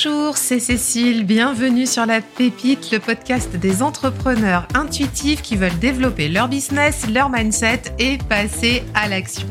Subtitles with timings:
[0.00, 6.28] Bonjour, c'est Cécile, bienvenue sur La Pépite, le podcast des entrepreneurs intuitifs qui veulent développer
[6.28, 9.48] leur business, leur mindset et passer à l'action.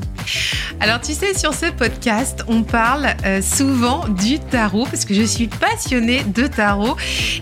[0.79, 5.23] Alors tu sais, sur ce podcast, on parle euh, souvent du tarot parce que je
[5.23, 6.95] suis passionnée de tarot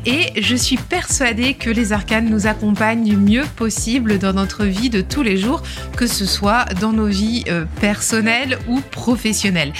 [0.05, 4.89] et je suis persuadée que les arcanes nous accompagnent du mieux possible dans notre vie
[4.89, 5.61] de tous les jours,
[5.97, 9.73] que ce soit dans nos vies euh, personnelles ou professionnelles.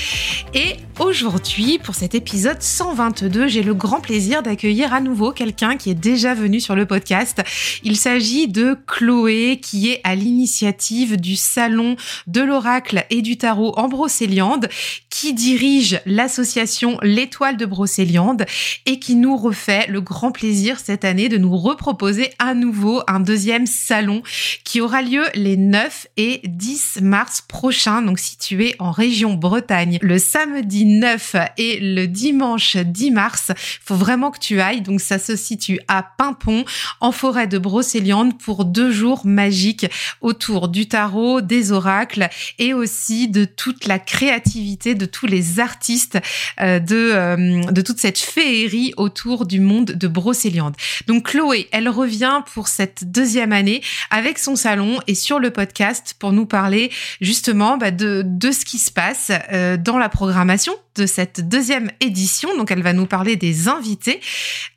[0.54, 5.90] Et aujourd'hui, pour cet épisode 122, j'ai le grand plaisir d'accueillir à nouveau quelqu'un qui
[5.90, 7.42] est déjà venu sur le podcast.
[7.84, 11.96] Il s'agit de Chloé qui est à l'initiative du salon
[12.28, 14.70] de l'oracle et du tarot en Brocéliande,
[15.10, 18.46] qui dirige l'association L'étoile de Brocéliande
[18.86, 23.20] et qui nous refait le grand plaisir cette année de nous reproposer à nouveau un
[23.20, 24.22] deuxième salon
[24.64, 30.18] qui aura lieu les 9 et 10 mars prochains, donc situé en région Bretagne, le
[30.18, 33.52] samedi 9 et le dimanche 10 mars.
[33.84, 34.82] Faut vraiment que tu ailles.
[34.82, 36.66] Donc ça se situe à Pimpon,
[37.00, 39.88] en forêt de Brocéliande, pour deux jours magiques
[40.22, 42.30] autour du tarot, des oracles
[42.60, 46.18] et aussi de toute la créativité de tous les artistes
[46.62, 50.76] euh, de euh, de toute cette féerie autour du monde de Brocéliande.
[51.08, 56.16] Donc Chloé, elle revient pour cette deuxième année avec son salon et sur le podcast
[56.20, 56.92] pour nous parler
[57.22, 61.92] justement bah, de de ce qui se passe euh, dans la programmation de cette deuxième
[62.00, 62.56] édition.
[62.56, 64.22] Donc, elle va nous parler des invités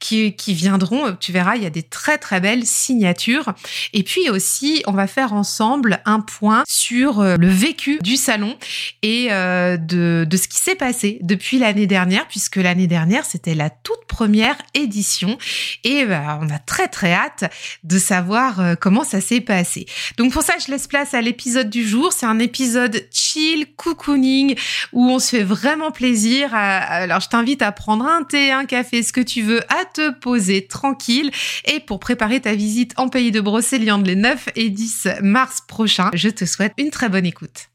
[0.01, 1.17] qui, qui viendront.
[1.21, 3.53] Tu verras, il y a des très, très belles signatures.
[3.93, 8.57] Et puis aussi, on va faire ensemble un point sur le vécu du salon
[9.03, 13.55] et euh, de, de ce qui s'est passé depuis l'année dernière, puisque l'année dernière, c'était
[13.55, 15.39] la toute première édition.
[15.85, 17.53] Et bah, on a très, très hâte
[17.85, 19.87] de savoir euh, comment ça s'est passé.
[20.17, 22.13] Donc, pour ça, je laisse place à l'épisode du jour.
[22.13, 24.57] C'est un épisode chill, cocooning,
[24.93, 29.03] où on se fait vraiment plaisir alors, je t'invite à prendre un thé, un café,
[29.03, 31.31] ce que tu veux, à te poser tranquille.
[31.67, 36.11] Et pour préparer ta visite en pays de Brocéliande les 9 et 10 mars prochains,
[36.15, 37.69] je te souhaite une très bonne écoute.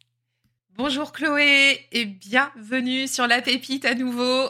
[0.75, 4.49] Bonjour Chloé et bienvenue sur La Pépite à nouveau.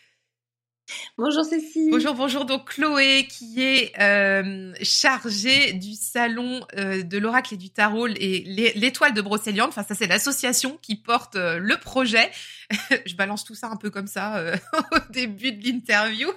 [1.16, 1.90] Bonjour Cécile.
[1.92, 2.44] Bonjour, bonjour.
[2.44, 8.72] Donc Chloé qui est euh, chargée du salon euh, de l'oracle et du tarot et
[8.74, 9.68] l'étoile de Brocéliande.
[9.68, 12.32] Enfin, ça c'est l'association qui porte euh, le projet.
[13.06, 14.42] Je balance tout ça un peu comme ça
[14.92, 16.28] au début de l'interview.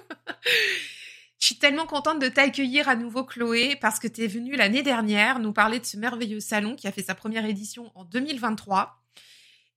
[1.42, 4.84] Je suis tellement contente de t'accueillir à nouveau Chloé parce que tu es venue l'année
[4.84, 9.02] dernière nous parler de ce merveilleux salon qui a fait sa première édition en 2023.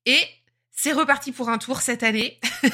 [0.05, 0.19] Et
[0.71, 2.39] c'est reparti pour un tour cette année.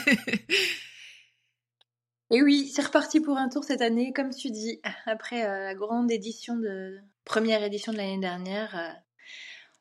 [2.32, 5.74] Et oui, c'est reparti pour un tour cette année, comme tu dis, après euh, la
[5.74, 8.78] grande édition de première édition de l'année dernière.
[8.78, 8.90] Euh,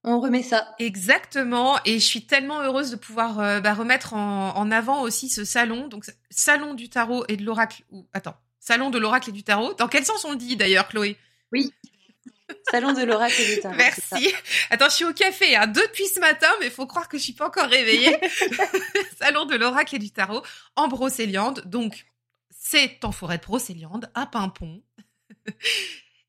[0.05, 0.73] on remet ça.
[0.79, 5.45] Exactement, et je suis tellement heureuse de pouvoir euh, bah, remettre en, avant aussi ce
[5.45, 7.83] salon, donc salon du tarot et de l'oracle.
[7.91, 9.75] Ou attends, salon de l'oracle et du tarot.
[9.75, 11.17] Dans quel sens on le dit d'ailleurs, Chloé?
[11.53, 11.73] Oui.
[12.71, 13.75] Salon de l'oracle et du tarot.
[13.77, 14.33] Merci.
[14.71, 17.23] Attends, je suis au café hein, depuis ce matin, mais il faut croire que je
[17.23, 18.17] suis pas encore réveillée.
[19.19, 20.43] Salon de l'oracle et du tarot
[20.77, 21.63] en Brocéliande.
[21.67, 22.07] Donc,
[22.51, 24.83] c'est en forêt de Brocéliande, à Pimpon.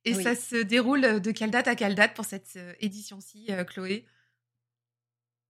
[0.05, 3.63] Et ça se déroule de quelle date à quelle date pour cette euh, édition-ci, euh,
[3.63, 4.05] Chloé?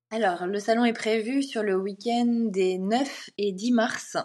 [0.09, 4.17] Alors, le salon est prévu sur le week-end des 9 et 10 mars.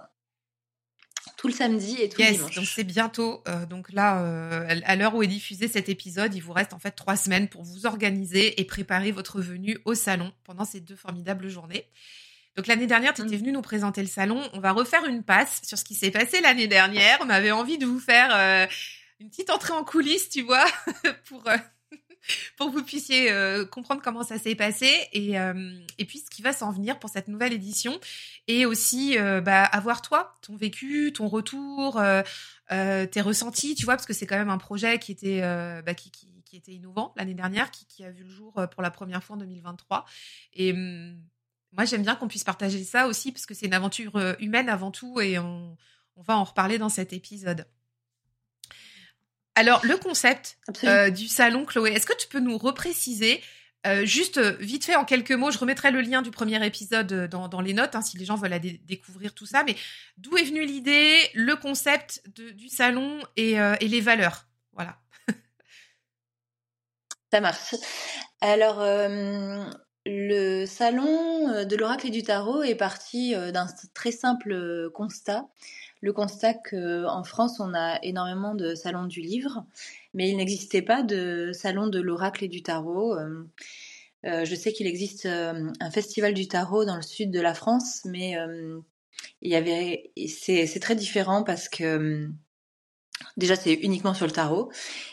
[1.37, 2.54] Tout le samedi et tout le dimanche.
[2.54, 3.42] Donc c'est bientôt.
[3.48, 4.19] Euh, donc là,
[4.84, 7.62] à l'heure où est diffusé cet épisode, il vous reste en fait trois semaines pour
[7.62, 11.86] vous organiser et préparer votre venue au salon pendant ces deux formidables journées.
[12.56, 13.38] Donc l'année dernière, tu étais mmh.
[13.38, 14.42] venu nous présenter le salon.
[14.54, 17.19] On va refaire une passe sur ce qui s'est passé l'année dernière.
[17.20, 18.66] On avait envie de vous faire euh,
[19.20, 20.65] une petite entrée en coulisses, tu vois,
[21.28, 21.56] pour euh,
[22.56, 25.34] pour que vous puissiez euh, comprendre comment ça s'est passé et
[25.98, 27.98] et puis ce qui va s'en venir pour cette nouvelle édition
[28.48, 32.00] et aussi bah, avoir toi ton vécu, ton retour,
[32.69, 35.41] tes ressentis, tu vois, parce que c'est quand même un projet qui était
[35.82, 36.12] bah, qui,
[36.53, 40.06] était innovant l'année dernière, qui, a vu le jour pour la première fois en 2023
[40.54, 41.21] et hum,
[41.77, 44.68] moi, j'aime bien qu'on puisse partager ça aussi parce que c'est une aventure euh, humaine
[44.68, 45.77] avant tout et on,
[46.16, 47.66] va en reparler dans cet épisode.
[49.56, 53.42] Alors, le concept euh, du salon, Chloé, est-ce que tu peux nous repréciser
[53.86, 57.60] euh, juste vite fait en quelques mots, je remettrai le lien du premier épisode dans,
[57.60, 59.62] les notes hein, si les gens veulent aller découvrir tout ça.
[59.62, 59.76] Mais
[60.18, 64.48] d'où est venue l'idée, le concept du salon et, et les valeurs?
[64.72, 64.98] Voilà.
[67.32, 67.76] Ça marche.
[68.41, 68.82] Alors,
[70.06, 74.88] le salon euh, de l'oracle et du tarot est parti euh, d'un très simple euh,
[74.94, 75.48] constat.
[76.03, 79.65] Le constat qu'en France, on a énormément de salons du livre,
[80.15, 83.16] mais il n'existait pas de salon de l'oracle et du tarot.
[84.22, 88.37] je sais qu'il existe un festival du tarot dans le sud de la France, mais
[89.43, 92.31] il y avait, c'est très différent parce que
[93.36, 94.71] Déjà, c'est uniquement sur le tarot.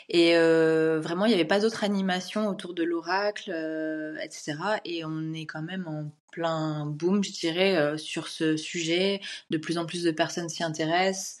[0.08, 4.54] Et euh, vraiment, il n'y avait pas d'autres animations autour de l'oracle, euh, etc.
[4.84, 9.20] Et on est quand même en plein boom, je dirais, euh, sur ce sujet.
[9.50, 11.40] De plus en plus de personnes s'y intéressent.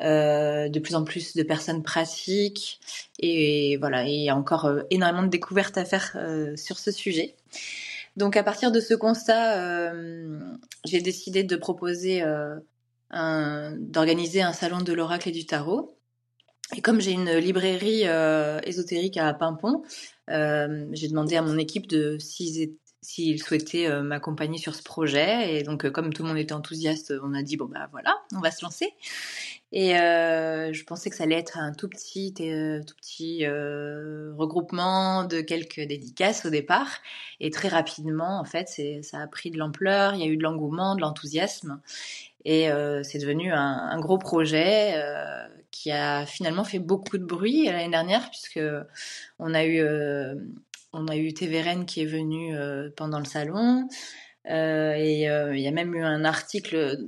[0.00, 2.80] de plus en plus de personnes pratiquent.
[3.18, 6.16] Et, voilà, il y a encore énormément de découvertes à faire
[6.56, 7.36] sur ce sujet.
[8.16, 9.92] Donc, à partir de ce constat,
[10.84, 12.22] j'ai décidé de proposer
[13.14, 15.94] d'organiser un salon de l'oracle et du tarot.
[16.76, 19.82] Et comme j'ai une librairie euh, ésotérique à Pimpon,
[20.30, 25.54] euh, j'ai demandé à mon équipe de s'ils souhaitaient euh, m'accompagner sur ce projet.
[25.54, 28.40] Et donc, comme tout le monde était enthousiaste, on a dit bon bah voilà, on
[28.40, 28.94] va se lancer.
[29.72, 35.80] Et je pensais que ça allait être un tout petit, tout petit regroupement de quelques
[35.80, 36.88] dédicaces au départ.
[37.40, 38.68] Et très rapidement, en fait,
[39.02, 40.14] ça a pris de l'ampleur.
[40.14, 41.80] Il y a eu de l'engouement, de l'enthousiasme.
[42.44, 47.64] Et euh, c'est devenu un, gros projet euh, qui a finalement fait beaucoup de bruit
[47.64, 48.60] l'année dernière, puisque
[49.38, 50.34] on a eu, euh,
[50.92, 53.88] on a eu TVRN qui est venu euh, pendant le salon.
[54.46, 56.98] et il y a même eu un article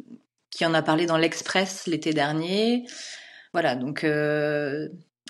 [0.50, 2.86] qui en a parlé dans l'Express l'été dernier.
[3.52, 4.04] Voilà, donc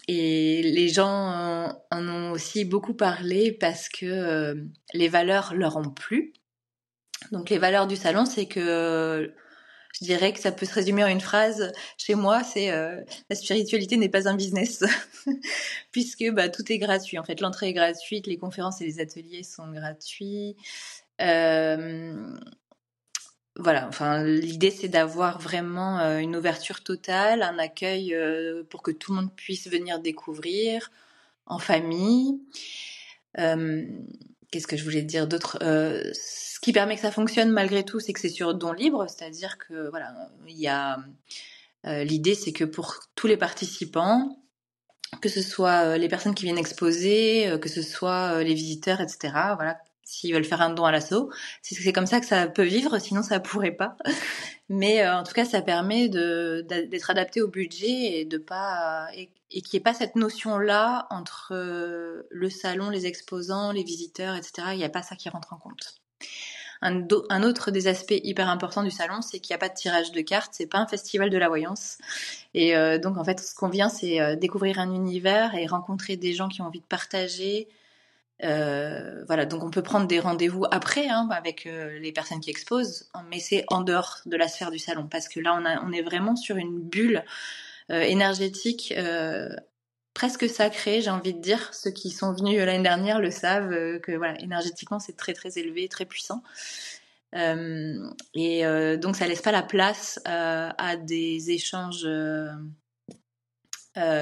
[0.08, 4.56] et les gens en ont aussi beaucoup parlé parce que
[4.94, 6.32] les valeurs leur ont plu.
[7.32, 9.32] Donc les valeurs du salon, c'est que
[10.00, 11.72] je dirais que ça peut se résumer en une phrase.
[11.96, 13.00] Chez moi, c'est euh,
[13.30, 14.84] la spiritualité n'est pas un business,
[15.92, 17.18] puisque bah, tout est gratuit.
[17.18, 20.56] En fait, l'entrée est gratuite, les conférences et les ateliers sont gratuits.
[21.22, 22.36] Euh,
[23.58, 28.14] voilà, enfin, l'idée c'est d'avoir vraiment euh, une ouverture totale, un accueil
[28.68, 30.90] pour que tout le monde puisse venir découvrir
[31.46, 32.38] en famille.
[34.50, 35.58] Qu'est-ce que je voulais dire d'autre
[36.56, 39.58] ce qui permet que ça fonctionne malgré tout, c'est que c'est sur don libre, c'est-à-dire
[39.58, 40.14] que voilà,
[40.48, 40.98] il y a
[41.86, 44.42] euh, l'idée, c'est que pour tous les participants,
[45.20, 49.02] que ce soit euh, les personnes qui viennent exposer, euh, que ce soit les visiteurs,
[49.02, 49.34] etc.
[49.54, 51.30] Voilà, s'ils veulent faire un don à l'assaut,
[51.60, 53.96] c'est comme ça que ça peut vivre, sinon ça pourrait pas.
[54.70, 59.60] Mais en tout cas, ça permet d'être adapté au budget et de pas et, et
[59.60, 61.54] qu'il n'y ait pas cette notion là entre
[62.28, 64.68] le salon, les exposants, les visiteurs, etc.
[64.72, 66.00] Il n'y a pas ça qui rentre en compte.
[66.82, 70.12] Un, autre des aspects hyper importants du salon, c'est qu'il n'y a pas de tirage
[70.12, 71.98] de cartes, c'est pas un festival de la voyance.
[72.54, 76.16] Et euh, donc en fait, ce qu'on vient, c'est euh, découvrir un univers et rencontrer
[76.16, 77.68] des gens qui ont envie de partager.
[78.44, 83.08] Euh, voilà, donc on peut prendre des rendez-vous après hein, avec les personnes qui exposent,
[83.30, 86.36] mais c'est en dehors de la sphère du salon parce que là, on, est vraiment
[86.36, 87.24] sur une bulle
[87.88, 88.92] énergétique
[90.16, 91.74] presque sacré, j'ai envie de dire.
[91.74, 95.58] Ceux qui sont venus l'année dernière le savent euh, que voilà, énergétiquement c'est très très
[95.58, 96.42] élevé, très puissant.
[97.34, 102.08] Euh, et euh, donc ça laisse pas la place à des échanges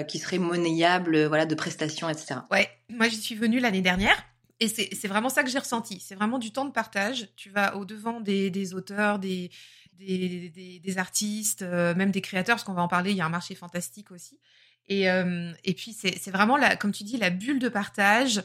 [0.09, 2.41] qui seraient monnayables, voilà, de prestations, etc.
[2.51, 4.17] Ouais, moi j'y suis venue l'année dernière.
[4.61, 6.01] Et c'est vraiment ça que j'ai ressenti.
[6.01, 7.29] C'est vraiment du temps de partage.
[7.37, 9.51] Tu vas au-devant des, des, auteurs, des,
[9.99, 13.11] des, des artistes, même des créateurs, parce qu'on va en parler.
[13.11, 14.39] Il y a un marché fantastique aussi.
[14.87, 18.43] Et, euh, et puis, c'est vraiment, la, comme tu dis, la bulle de partage.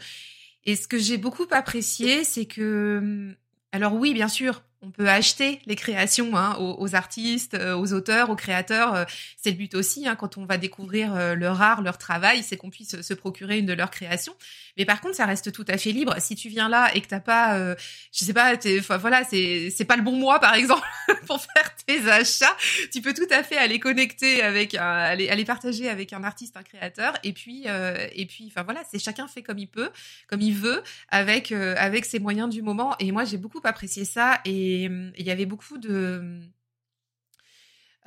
[0.66, 3.36] Et ce que j'ai beaucoup apprécié, c'est que,
[3.72, 8.30] alors oui, bien sûr, on peut acheter les créations hein, aux, artistes, euh, aux auteurs,
[8.30, 8.96] aux créateurs.
[8.96, 9.04] Euh,
[9.36, 12.56] c'est le but aussi, hein, quand on va découvrir euh, leur art, leur travail, c'est
[12.56, 14.34] qu'on puisse se procurer une de leurs créations.
[14.78, 16.16] Mais par contre, ça reste tout à fait libre.
[16.20, 17.76] Si tu viens là et que t'as pas, euh,
[18.14, 18.56] je sais pas,
[18.98, 20.88] voilà, c'est c'est pas le bon mois par exemple
[21.28, 22.56] pour faire tes achats,
[22.92, 26.64] tu peux tout à fait aller connecter avec, aller, aller partager avec un artiste, un
[26.64, 29.90] créateur, et puis et puis, enfin voilà, c'est chacun fait comme il peut,
[30.28, 32.96] comme il veut, avec avec ses moyens du moment.
[33.00, 34.84] Et moi, j'ai beaucoup apprécié ça et et
[35.18, 36.42] il y avait beaucoup de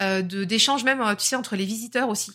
[0.00, 2.32] euh, d'échanges même, tu sais, entre les visiteurs aussi.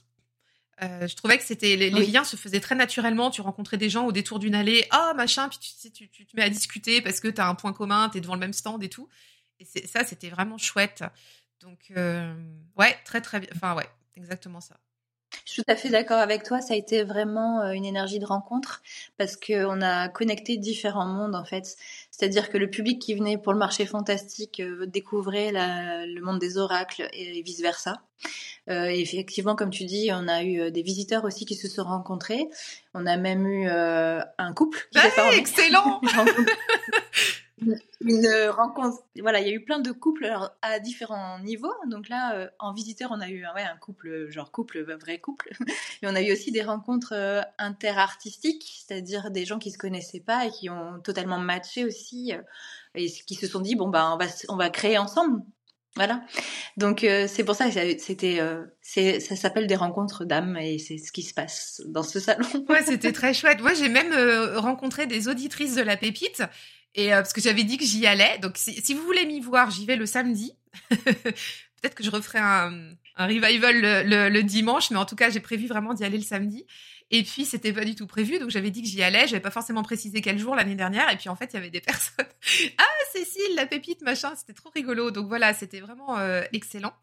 [0.83, 3.31] Euh, je trouvais que c'était les, liens se faisaient très naturellement.
[3.31, 6.35] Tu rencontrais des gens au détour d'une allée, ah machin, puis tu, tu, tu, te
[6.35, 8.53] mets à discuter parce que tu as un point commun, tu es devant le même
[8.53, 9.09] stand et tout.
[9.59, 11.03] Et ça, c'était vraiment chouette.
[11.61, 12.33] Donc euh,
[12.77, 13.49] ouais, très très bien.
[13.55, 14.77] Enfin ouais, exactement ça.
[15.45, 16.61] Je suis tout à fait d'accord avec toi.
[16.61, 18.81] Ça a été vraiment euh, une énergie de rencontre
[19.17, 21.75] parce qu'on a connecté différents mondes en fait.
[22.17, 26.57] C'est-à-dire que le public qui venait pour le marché fantastique euh, découvrait le monde des
[26.57, 28.01] oracles et vice versa.
[28.69, 32.47] Euh, effectivement, comme tu dis, on a eu des visiteurs aussi qui se sont rencontrés.
[32.95, 34.87] On a même eu un couple.
[34.91, 34.99] Qui
[35.37, 36.01] excellent.
[38.01, 38.99] une rencontre.
[39.19, 40.29] Voilà, il y a eu plein de couples
[40.61, 41.73] à différents niveaux.
[41.87, 45.49] Donc là, euh, en visiteur, on a eu un couple, genre couple, vrai couple.
[46.01, 50.19] Mais on a eu aussi des rencontres euh, interartistiques, c'est-à-dire des gens qui se connaissaient
[50.19, 52.41] pas et qui ont totalement matché aussi euh,
[52.93, 55.41] et qui se sont dit bon bah on va on va créer ensemble.
[55.95, 56.21] Voilà.
[56.77, 58.39] Donc c'est pour ça que c'était,
[58.83, 62.45] ça s'appelle des rencontres d'âmes et c'est ce qui se passe dans ce salon.
[62.69, 63.61] ouais, c'était très chouette.
[63.61, 64.13] Moi, j'ai même
[64.57, 66.43] rencontré des auditrices de la Pépite
[66.97, 68.39] et parce que j'avais dit que j'y allais.
[68.39, 70.57] Donc si, vous voulez m'y voir, j'y vais le samedi.
[70.89, 75.93] Peut-être que je referai un, revival le, dimanche, mais en tout cas, j'ai prévu vraiment
[75.93, 76.65] d'y aller le samedi.
[77.09, 79.27] Et puis, c'était pas du tout prévu, donc j'avais dit que j'y allais.
[79.27, 81.09] J'avais pas forcément précisé quel jour l'année dernière.
[81.11, 82.25] Et puis, en fait, il y avait des personnes.
[82.77, 84.33] ah, Cécile, la pépite, machin.
[84.35, 85.11] C'était trop rigolo.
[85.11, 86.93] Donc voilà, c'était vraiment euh, excellent.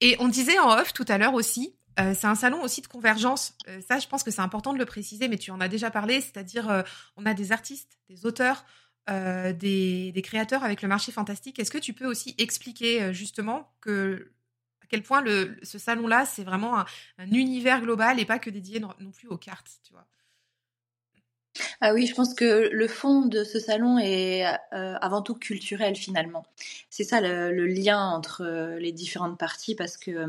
[0.00, 2.86] Et on disait en off tout à l'heure aussi, euh, c'est un salon aussi de
[2.86, 3.54] convergence.
[3.68, 5.90] Euh, ça, je pense que c'est important de le préciser, mais tu en as déjà
[5.90, 6.20] parlé.
[6.20, 6.84] C'est-à-dire,
[7.16, 8.64] on a des artistes, des auteurs,
[9.10, 11.58] des, des, créateurs avec le marché fantastique.
[11.58, 14.32] Est-ce que tu peux aussi expliquer justement que
[14.90, 15.24] quel point
[15.62, 16.86] ce salon-là, c'est vraiment un,
[17.30, 20.06] univers global et pas que dédié non, plus aux cartes, tu vois?
[21.80, 25.96] Ah oui, je pense que le fond de ce salon est euh, avant tout culturel
[25.96, 26.44] finalement.
[26.90, 30.26] C'est ça le, lien entre euh, les différentes parties parce que euh,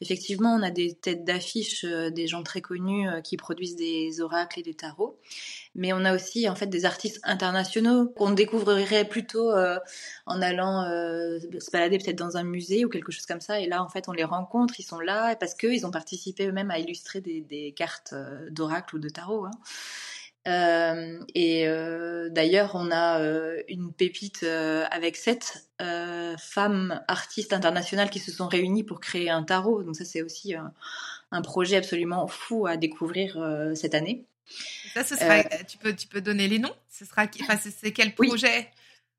[0.00, 4.62] effectivement on a des têtes d'affiche, des gens très connus qui produisent des oracles et
[4.62, 5.18] des tarots,
[5.74, 11.70] mais on a aussi en fait des artistes internationaux qu'on découvrirait plutôt en allant se
[11.70, 13.60] balader peut-être dans un musée ou quelque chose comme ça.
[13.60, 16.70] Et là, en fait, on les rencontre, ils sont là parce qu'ils ont participé eux-mêmes
[16.70, 19.46] à illustrer des, cartes euh, d'oracle ou de tarot.
[19.46, 19.50] Hein.
[20.46, 21.66] Et
[22.30, 23.20] d'ailleurs, on a
[23.68, 25.68] une pépite avec sept
[26.38, 29.82] femmes artistes internationales qui se sont réunies pour créer un tarot.
[29.82, 33.38] Donc ça, c'est aussi un projet absolument fou à découvrir
[33.74, 34.24] cette année.
[34.94, 36.74] Ça, ce sera, euh, tu, peux, tu peux donner les noms?
[36.90, 38.68] Ce sera, enfin, c'est quel projet?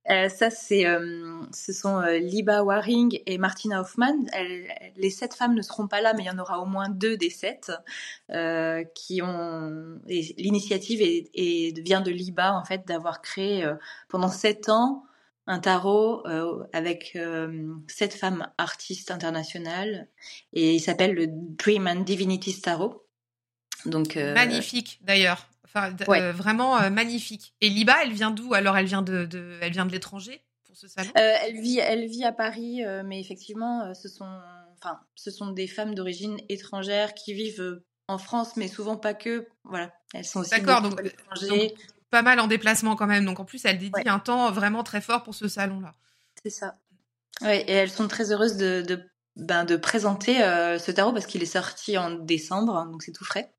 [0.10, 4.25] Euh, ça, c'est, euh, ce sont Liba Waring et Martina Hoffman.
[4.98, 7.15] les sept femmes ne seront pas là, mais il y en aura au moins deux
[7.15, 7.72] des sept
[8.95, 10.00] qui ont.
[10.07, 13.65] L'initiative et vient de Liba en fait d'avoir créé
[14.10, 15.05] pendant sept ans
[15.48, 16.24] un tarot
[16.74, 17.17] avec
[17.88, 20.07] sept femmes artistes internationales
[20.51, 23.05] et il s'appelle le Dream and Divinities Tarot.
[23.86, 25.48] Donc magnifique d'ailleurs.
[25.75, 27.56] Enfin, euh, vraiment euh, magnifique.
[27.60, 28.53] Et Liba, elle vient d'où?
[28.53, 29.27] Alors, elle vient de,
[29.62, 31.10] elle vient de l'étranger pour ce salon?
[31.18, 34.30] Euh, Elle vit, elle vit à Paris, mais effectivement, ce sont,
[34.77, 39.48] enfin, ce sont des femmes d'origine étrangère qui vivent en France, mais souvent pas que.
[39.63, 40.51] Voilà, elles sont aussi.
[40.51, 41.01] D'accord, donc,
[42.12, 43.25] pas mal en déplacement quand même.
[43.25, 45.94] Donc en plus, elle dédie un temps vraiment très fort pour ce salon-là.
[46.44, 46.77] C'est ça.
[47.42, 49.01] Ouais, et elles sont très heureuses de, de,
[49.36, 53.51] ben, de présenter ce tarot parce qu'il est sorti en décembre, donc c'est tout frais.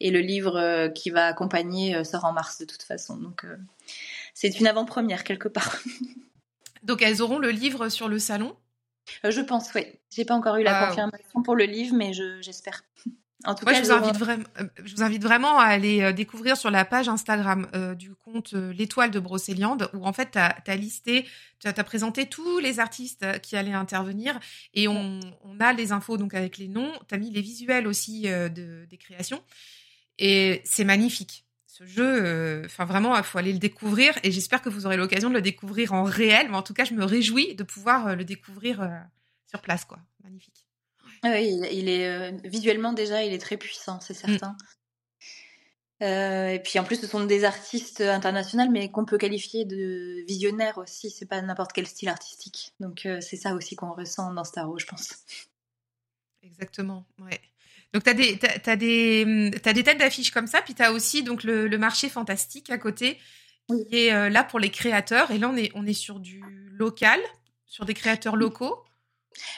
[0.00, 3.16] Et le livre euh, qui va accompagner euh, sort en mars de toute façon.
[3.16, 3.56] Donc euh,
[4.34, 5.76] c'est une avant-première quelque part.
[6.82, 8.56] Donc elles auront le livre sur le salon?
[9.24, 9.86] Je pense, oui.
[10.10, 12.82] J'ai pas encore eu la confirmation pour le livre, mais j'espère.
[13.44, 14.44] En tout cas, je vous, invite vraiment,
[14.82, 19.20] je vous invite vraiment à aller découvrir sur la page Instagram du compte L'étoile de
[19.20, 21.24] Brocéliande, où en fait, tu as, listé,
[21.60, 24.40] tu as, présenté tous les artistes qui allaient intervenir
[24.74, 26.92] et on, on a les infos donc avec les noms.
[27.08, 29.40] Tu as mis les visuels aussi de, des créations.
[30.18, 31.46] Et c'est magnifique.
[31.66, 34.96] Ce jeu, euh, enfin vraiment, il faut aller le découvrir et j'espère que vous aurez
[34.96, 36.48] l'occasion de le découvrir en réel.
[36.48, 38.88] Mais en tout cas, je me réjouis de pouvoir euh, le découvrir euh,
[39.46, 39.98] sur place, quoi.
[40.24, 40.66] Magnifique.
[41.22, 44.38] Ah oui, il, est visuellement déjà, il est très puissant, c'est mm.
[44.38, 44.56] certain.
[46.00, 50.78] et puis en plus, ce sont des artistes internationaux, mais qu'on peut qualifier de visionnaires
[50.78, 51.10] aussi.
[51.10, 52.72] C'est pas n'importe quel style artistique.
[52.80, 55.14] Donc c'est ça aussi qu'on ressent dans Star Wars, je pense.
[56.42, 57.04] Exactement.
[57.18, 57.40] Ouais.
[57.92, 60.92] Donc, tu as des, t'as, des, t'as des têtes d'affiches comme ça, puis tu as
[60.92, 63.18] aussi donc, le, le, marché fantastique à côté,
[63.68, 65.30] qui est euh, là pour les créateurs.
[65.30, 67.20] Et là, on est, on est sur du local,
[67.66, 68.84] sur des créateurs locaux.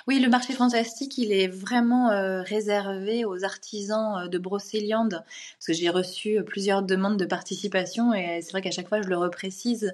[0.07, 5.67] Oui, le marché fantastique, il est vraiment euh, réservé aux artisans euh, de Brocéliande, parce
[5.67, 9.09] que j'ai reçu euh, plusieurs demandes de participation et c'est vrai qu'à chaque fois je
[9.09, 9.93] le reprécise,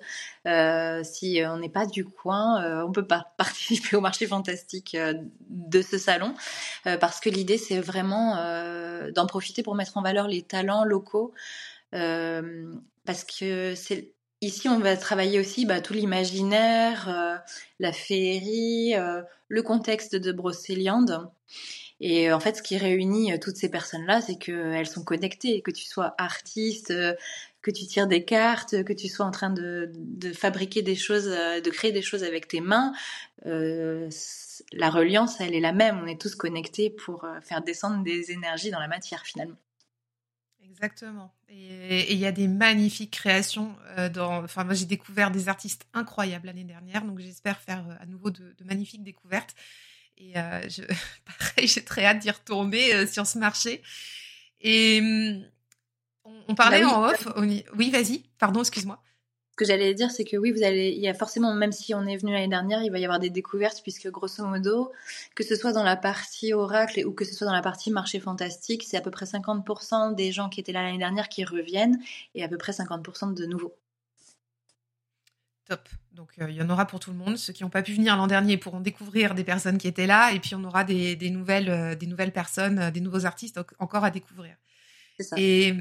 [1.05, 4.97] si on n'est pas du coin, on peut pas participer au marché fantastique
[5.49, 6.35] de ce salon,
[6.85, 8.37] parce que l'idée c'est vraiment
[9.15, 11.33] d'en profiter pour mettre en valeur les talents locaux,
[11.91, 17.37] parce que c'est Ici, on va travailler aussi bah, tout l'imaginaire, euh,
[17.79, 21.31] la féerie, euh, le contexte de Brocéliande.
[22.01, 25.71] Et euh, en fait, ce qui réunit toutes ces personnes-là, c'est qu'elles sont connectées, que
[25.71, 26.93] tu sois artiste,
[27.63, 29.91] que tu tires des cartes, que tu sois en train de,
[30.35, 32.93] fabriquer des choses, de créer des choses avec tes mains.
[33.45, 36.01] la reliance, elle est la même.
[36.03, 39.57] On est tous connectés pour faire descendre des énergies dans la matière, finalement.
[40.69, 41.33] Exactement.
[41.49, 43.77] Et il y a des magnifiques créations.
[43.99, 44.43] Euh, dans...
[44.45, 48.31] Enfin, moi, j'ai découvert des artistes incroyables l'année dernière, donc j'espère faire euh, à nouveau
[48.31, 49.55] de, magnifiques découvertes.
[50.17, 50.83] Et euh, je...
[51.39, 53.83] pareil, j'ai très hâte d'y retourner sur ce marché.
[54.61, 55.45] Et hum,
[56.49, 57.29] on, parlait bah en off.
[57.37, 58.25] Oui, vas-y.
[58.39, 59.03] Pardon, excuse-moi.
[59.55, 61.95] Ce que j'allais dire, c'est que oui, vous allez, il y a forcément, même si
[61.95, 64.91] on est venu l'année dernière, il va y avoir des découvertes puisque grosso modo,
[65.37, 68.19] que ce soit dans la partie oracle ou que ce soit dans la partie marché
[68.19, 72.01] fantastique, c'est à peu près 50% des gens qui étaient là l'année dernière qui reviennent
[72.35, 73.77] et à peu près 50% de nouveaux.
[75.67, 75.89] Top.
[76.11, 77.39] Donc euh, il y en aura pour tout le monde.
[77.39, 80.33] Ceux qui n'ont pas pu venir l'an dernier pourront découvrir des personnes qui étaient là,
[80.33, 84.03] et puis on aura des, nouvelles, euh, des nouvelles personnes, euh, des nouveaux artistes encore
[84.03, 84.57] à découvrir.
[85.21, 85.37] Ça.
[85.39, 85.77] Et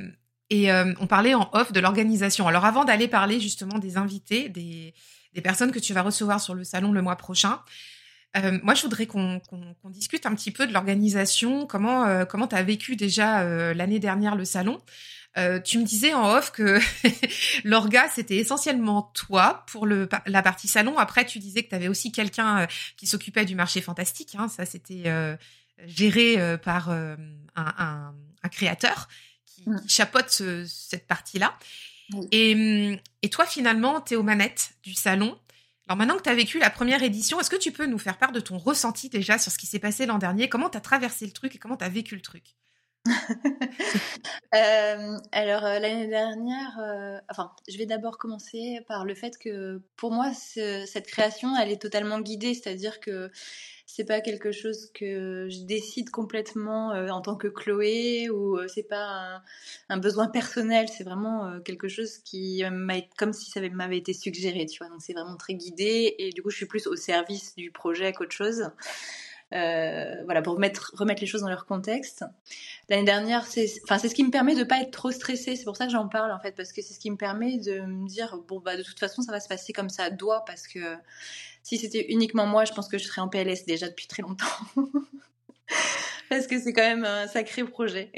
[0.53, 2.47] et euh, on parlait en off de l'organisation.
[2.47, 4.93] Alors avant d'aller parler justement des invités, des,
[5.41, 7.59] personnes que tu vas recevoir sur le salon le mois prochain,
[8.37, 9.41] euh, moi je voudrais qu'on
[9.85, 11.65] discute un petit peu de l'organisation.
[11.65, 13.43] Comment euh, comment tu as vécu déjà
[13.73, 14.79] l'année dernière le salon?
[15.65, 16.79] Tu me disais en off que
[17.63, 20.99] l'orga, c'était essentiellement toi pour la partie salon.
[20.99, 24.35] Après, tu disais que tu avais aussi quelqu'un qui s'occupait du marché fantastique.
[24.37, 24.47] Hein.
[24.49, 25.11] Ça, c'était
[25.87, 28.13] géré par un,
[28.51, 29.07] créateur
[29.63, 30.29] qui, chapeaute
[30.65, 31.57] cette partie-là.
[32.31, 35.37] Et, et, toi, finalement, tu es aux manettes du salon.
[35.87, 38.17] Alors maintenant que tu as vécu la première édition, est-ce que tu peux nous faire
[38.17, 40.47] part de ton ressenti déjà sur ce qui s'est passé l'an dernier?
[40.47, 42.55] Comment tu as traversé le truc et comment tu as vécu le truc?
[44.55, 47.17] euh, alors euh, l'année dernière, euh,
[47.67, 52.21] je vais d'abord commencer par le fait que pour moi, cette création, elle est totalement
[52.21, 53.29] guidée, c'est-à-dire que
[53.85, 59.43] c'est pas quelque chose que je décide complètement en tant que Chloé ou c'est pas
[59.89, 64.65] un, besoin personnel, c'est vraiment quelque chose qui m'a comme si ça m'avait été suggéré,
[64.65, 64.87] tu vois.
[64.87, 68.13] Donc c'est vraiment très guidé et du coup je suis plus au service du projet
[68.13, 68.71] qu'autre chose.
[70.25, 72.25] Voilà, pour remettre, remettre les choses dans leur contexte.
[72.89, 75.55] L'année dernière, c'est, enfin, c'est ce qui me permet de pas être trop stressée.
[75.55, 77.57] C'est pour ça que j'en parle en fait, parce que c'est ce qui me permet
[77.57, 80.43] de me dire bon bah de toute façon ça va se passer comme ça doit,
[80.45, 80.97] parce que
[81.63, 84.45] si c'était uniquement moi, je pense que je serais en PLS déjà depuis très longtemps.
[86.29, 88.11] Parce que c'est quand même un sacré projet.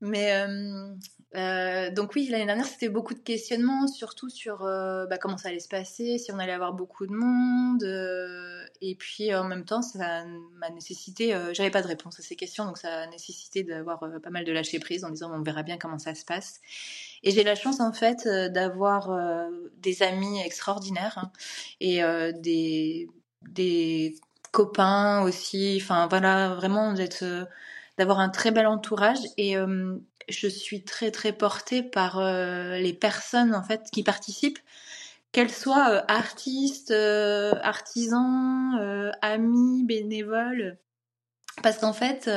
[0.00, 0.94] Mais euh,
[1.36, 5.50] euh, donc oui, l'année dernière, c'était beaucoup de questionnements, surtout sur euh, bah, comment ça
[5.50, 7.84] allait se passer, si on allait avoir beaucoup de monde.
[8.80, 10.24] et puis en même temps, ça
[10.56, 14.30] m'a nécessité, j'avais pas de réponse à ces questions, donc ça a nécessité d'avoir pas
[14.30, 16.60] mal de lâcher prise en disant on verra bien comment ça se passe.
[17.22, 19.48] Et j'ai la chance en fait euh, d'avoir euh,
[19.78, 21.32] des amis extraordinaires hein,
[21.80, 23.08] et euh, des,
[23.42, 24.14] des
[24.52, 25.78] copains aussi.
[25.82, 27.24] Enfin voilà, vraiment d'être
[27.98, 29.56] d'avoir un très bel entourage et
[30.28, 34.58] je suis très très portée par les personnes en fait qui participent.
[35.30, 40.78] Qu'elles soient artistes, artisans, amis, bénévoles.
[41.62, 42.30] Parce qu'en fait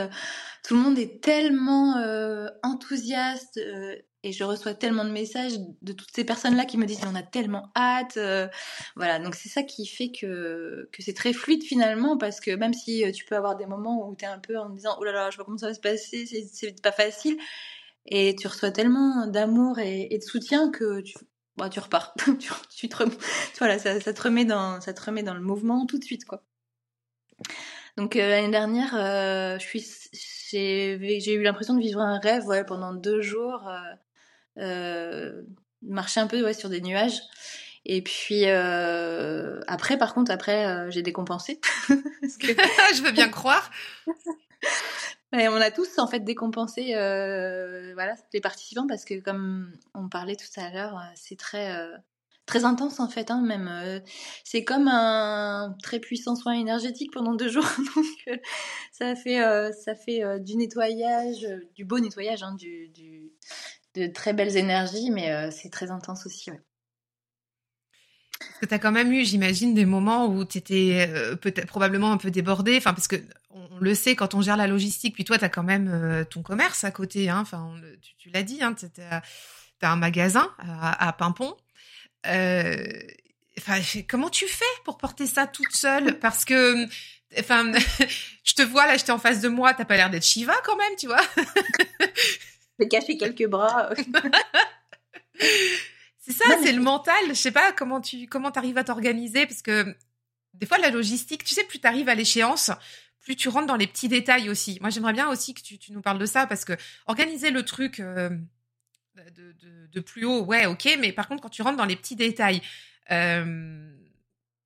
[0.63, 1.95] tout le monde est tellement
[2.63, 3.59] enthousiaste
[4.23, 7.23] et je reçois tellement de messages de toutes ces personnes-là qui me disent on a
[7.23, 8.17] tellement hâte.
[8.17, 8.47] Euh,
[8.95, 12.73] voilà, donc c'est ça qui fait que, que c'est très fluide finalement, parce que même
[12.73, 15.03] si euh, tu peux avoir des moments où tu es un peu en disant oh
[15.03, 17.37] là là, je pas comment ça va se passer, c'est pas facile,
[18.05, 21.15] et tu reçois tellement d'amour et, de soutien que tu,
[21.57, 22.13] bah, tu repars.
[22.75, 23.03] tu, te
[23.59, 26.25] voilà, ça, ça, te remet dans, ça te remet dans le mouvement tout de suite.
[26.25, 26.43] quoi.
[27.97, 29.85] Donc euh, l'année dernière, suis
[30.51, 33.69] j'ai eu l'impression de vivre un rêve ouais, pendant deux jours
[34.57, 35.41] euh,
[35.81, 37.19] marcher un peu ouais, sur des nuages.
[37.85, 41.59] Et puis euh, après, par contre, après, euh, j'ai décompensé.
[42.39, 42.47] Que...
[42.95, 43.71] Je veux bien croire.
[45.33, 50.09] Et on a tous en fait décompensé, euh, voilà, les participants parce que comme on
[50.09, 51.73] parlait tout à l'heure, c'est très
[52.45, 54.01] très intense en fait, hein, même.
[54.43, 58.39] c'est comme un très puissant soin énergétique pendant deux jours, donc
[58.91, 59.41] ça fait
[59.71, 63.31] ça fait du nettoyage, du beau nettoyage, hein, du, du
[63.95, 66.51] de très belles énergies, mais euh, c'est très intense aussi.
[66.51, 66.59] Ouais.
[68.39, 71.67] Parce que tu as quand même eu, j'imagine, des moments où tu étais euh, peut-être
[71.67, 72.77] probablement un peu débordé.
[72.77, 73.17] Enfin, parce que
[73.53, 76.23] on le sait quand on gère la logistique, puis toi, tu as quand même euh,
[76.23, 77.29] ton commerce à côté.
[77.29, 77.39] Hein.
[77.39, 77.75] Enfin,
[78.17, 79.21] tu, l'as dit, hein, tu as,
[79.81, 81.55] un magasin à, à Pimpon.
[83.57, 86.19] Enfin, comment tu fais pour porter ça toute seule?
[86.19, 86.85] Parce que,
[87.37, 87.71] enfin,
[88.43, 90.77] je te vois là, j'étais en face de moi, t'as pas l'air d'être Shiva quand
[90.77, 91.21] même, tu vois?
[92.89, 93.91] Cacher quelques bras.
[96.17, 97.27] c'est ça, c'est le mental.
[97.27, 99.95] Je sais pas comment tu comment arrives à t'organiser parce que
[100.55, 102.71] des fois la logistique, tu sais, plus tu arrives à l'échéance,
[103.21, 104.77] plus tu rentres dans les petits détails aussi.
[104.81, 106.73] Moi, j'aimerais bien aussi que tu, nous parles de ça parce que
[107.05, 108.29] organiser le truc euh,
[109.15, 112.61] de, plus haut, ouais, ok, mais par contre, quand tu rentres dans les petits détails,
[113.11, 113.89] euh,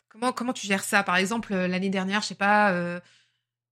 [0.09, 1.03] comment comment tu gères ça?
[1.03, 2.99] Par exemple, l'année dernière, je sais pas, euh,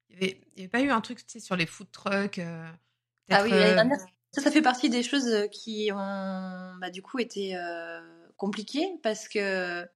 [0.09, 2.39] il n'y avait, pas eu un truc tu sais, sur les food trucks.
[2.39, 3.99] ah oui, l'année dernière,
[4.33, 8.01] ça, ça fait partie des choses euh, qui ont bah, du coup été euh,
[8.35, 9.87] compliquées parce que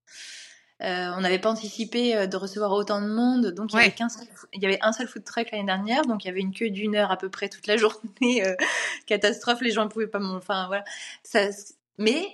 [0.84, 3.96] euh, on n'avait pas anticipé de recevoir autant de monde, donc il, y avait
[4.54, 6.70] il y avait un seul food truck l'année dernière, donc il y avait une queue
[6.70, 8.44] d'une heure à peu près toute la journée,
[9.06, 10.84] catastrophe, les gens ne pouvaient pas, enfin voilà.
[11.24, 11.48] Ça,
[11.98, 12.26] mais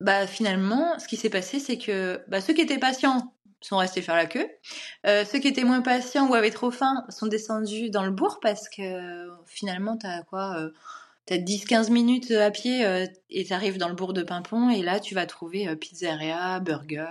[0.00, 4.02] bah finalement, ce qui s'est passé, c'est que bah, ceux qui étaient patients sont restés
[4.02, 4.48] faire la queue.
[5.06, 8.38] Euh, ceux qui étaient moins patients ou avaient trop faim sont descendus dans le bourg
[8.40, 10.70] parce que finalement, t'as quoi
[11.32, 14.82] euh, T'as 10-15 minutes à pied euh, et t'arrives dans le bourg de Pimpon et
[14.82, 17.06] là tu vas trouver pizzeria, burger,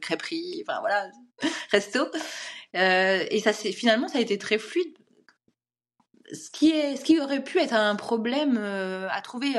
[0.00, 1.10] crêperie, enfin voilà,
[1.70, 2.06] resto.
[2.74, 4.96] et ça c'est finalement ça a été très fluide.
[6.32, 9.54] Ce qui est, ce qui aurait pu être un problème à trouver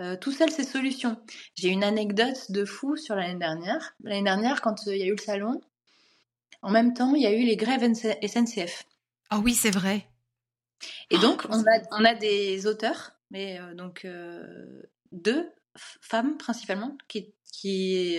[0.00, 1.16] euh, tout seul ses solutions.
[1.54, 3.94] J'ai une anecdote de fou sur l'année dernière.
[4.02, 5.60] L'année dernière, quand euh, il y a eu le salon,
[6.62, 8.84] en même temps, il y a eu les grèves SNCF.
[9.30, 10.08] Ah oui, c'est vrai.
[11.10, 11.54] Et donc, oh,
[11.90, 14.06] on, a, des auteurs, mais euh, donc
[15.12, 18.18] deux femmes principalement, qui, qui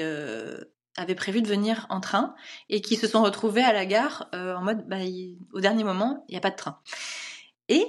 [0.98, 2.36] avaient prévu de venir en train
[2.70, 4.98] et qui se sont retrouvées à la gare en mode, bah,
[5.54, 6.80] au dernier moment, il n'y a pas de train.
[7.68, 7.86] Et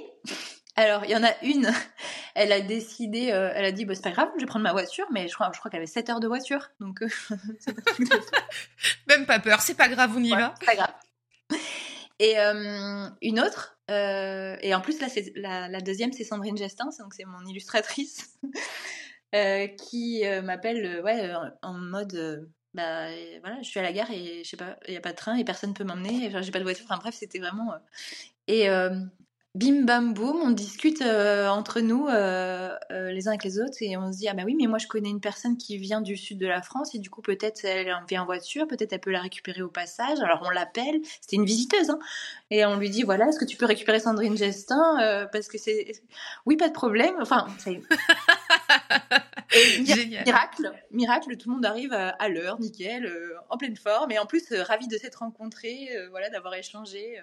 [0.77, 1.71] alors, il y en a une,
[2.35, 4.71] elle a décidé, euh, elle a dit, bah, c'est pas grave, je vais prendre ma
[4.71, 7.01] voiture, mais je crois, je crois qu'elle avait 7 heures de voiture, donc...
[7.01, 7.09] Euh,
[9.07, 10.53] Même pas peur, c'est pas grave, on y va.
[10.59, 10.93] C'est pas grave.
[12.19, 17.25] Et euh, une autre, et en plus, là, la, deuxième, c'est Sandrine Gestin, donc c'est
[17.25, 18.37] mon illustratrice,
[19.77, 22.49] qui m'appelle, ouais, en mode...
[22.73, 23.07] bah
[23.41, 24.43] voilà, je suis à la gare et
[24.87, 26.31] il y a pas de train et personne peut m'emmener.
[26.41, 26.85] J'ai pas de voiture.
[26.87, 27.73] Bref, c'était vraiment.
[29.57, 33.77] Bim bam boum, on discute euh, entre nous euh, euh, les uns avec les autres
[33.81, 35.99] et on se dit ah bah oui mais moi je connais une personne qui vient
[35.99, 38.99] du sud de la France et du coup peut-être elle vient en voiture, peut-être elle
[38.99, 40.19] peut la récupérer au passage.
[40.19, 41.97] Alors on l'appelle, c'était une visiteuse hein,
[42.51, 45.91] et on lui dit voilà est-ce que tu peux récupérer Sandrine Gestin parce que c'est
[46.45, 47.15] oui pas de problème.
[47.19, 47.81] Enfin c'est
[49.79, 53.11] miracle, miracle, tout le monde arrive à, l'heure, nickel,
[53.49, 57.17] en pleine forme et en plus ravi de s'être rencontrés, voilà d'avoir échangé.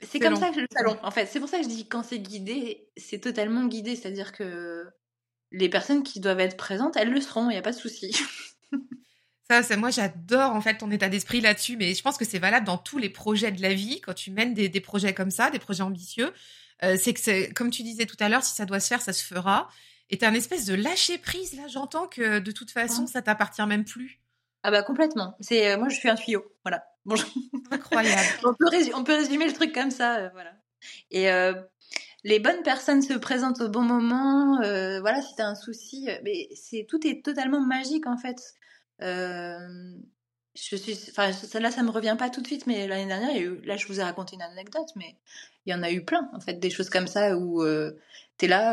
[0.00, 1.26] C'est comme ça que le salon, en fait.
[1.26, 3.96] C'est pour ça que je dis quand c'est guidé, c'est totalement guidé.
[3.96, 4.86] C'est-à-dire que
[5.50, 8.16] les personnes qui doivent être présentes, elles le seront, il n'y a pas de souci.
[9.50, 12.38] Ça, c'est moi, j'adore en fait ton état d'esprit là-dessus, mais je pense que c'est
[12.38, 13.98] valable dans tous les projets de la vie.
[14.02, 16.34] Quand tu mènes des, projets comme ça, des projets ambitieux,
[16.82, 19.00] euh, c'est que c'est comme tu disais tout à l'heure, si ça doit se faire,
[19.00, 19.70] ça se fera.
[20.10, 21.66] Et t'as un espèce de lâcher prise là.
[21.66, 24.20] J'entends que de toute façon, ça t'appartient même plus.
[24.62, 25.36] Ah bah complètement.
[25.40, 26.44] C'est euh, moi, je suis un tuyau.
[26.64, 26.84] Voilà.
[27.70, 28.28] Incroyable.
[28.44, 28.54] on,
[29.04, 30.52] peut résumer, le truc comme ça, euh, voilà.
[31.10, 31.54] Et euh,
[32.24, 34.60] les bonnes personnes se présentent au bon moment.
[34.62, 38.36] Euh, voilà, si tu as un souci, mais c'est tout est totalement magique en fait.
[39.00, 43.36] je suis, enfin, là, ça me revient pas tout de suite, mais l'année dernière, il
[43.36, 45.16] y a eu, là, je vous ai raconté une anecdote, mais
[45.66, 47.64] il y en a eu plein, en fait, des choses comme ça où
[48.38, 48.72] tu es là,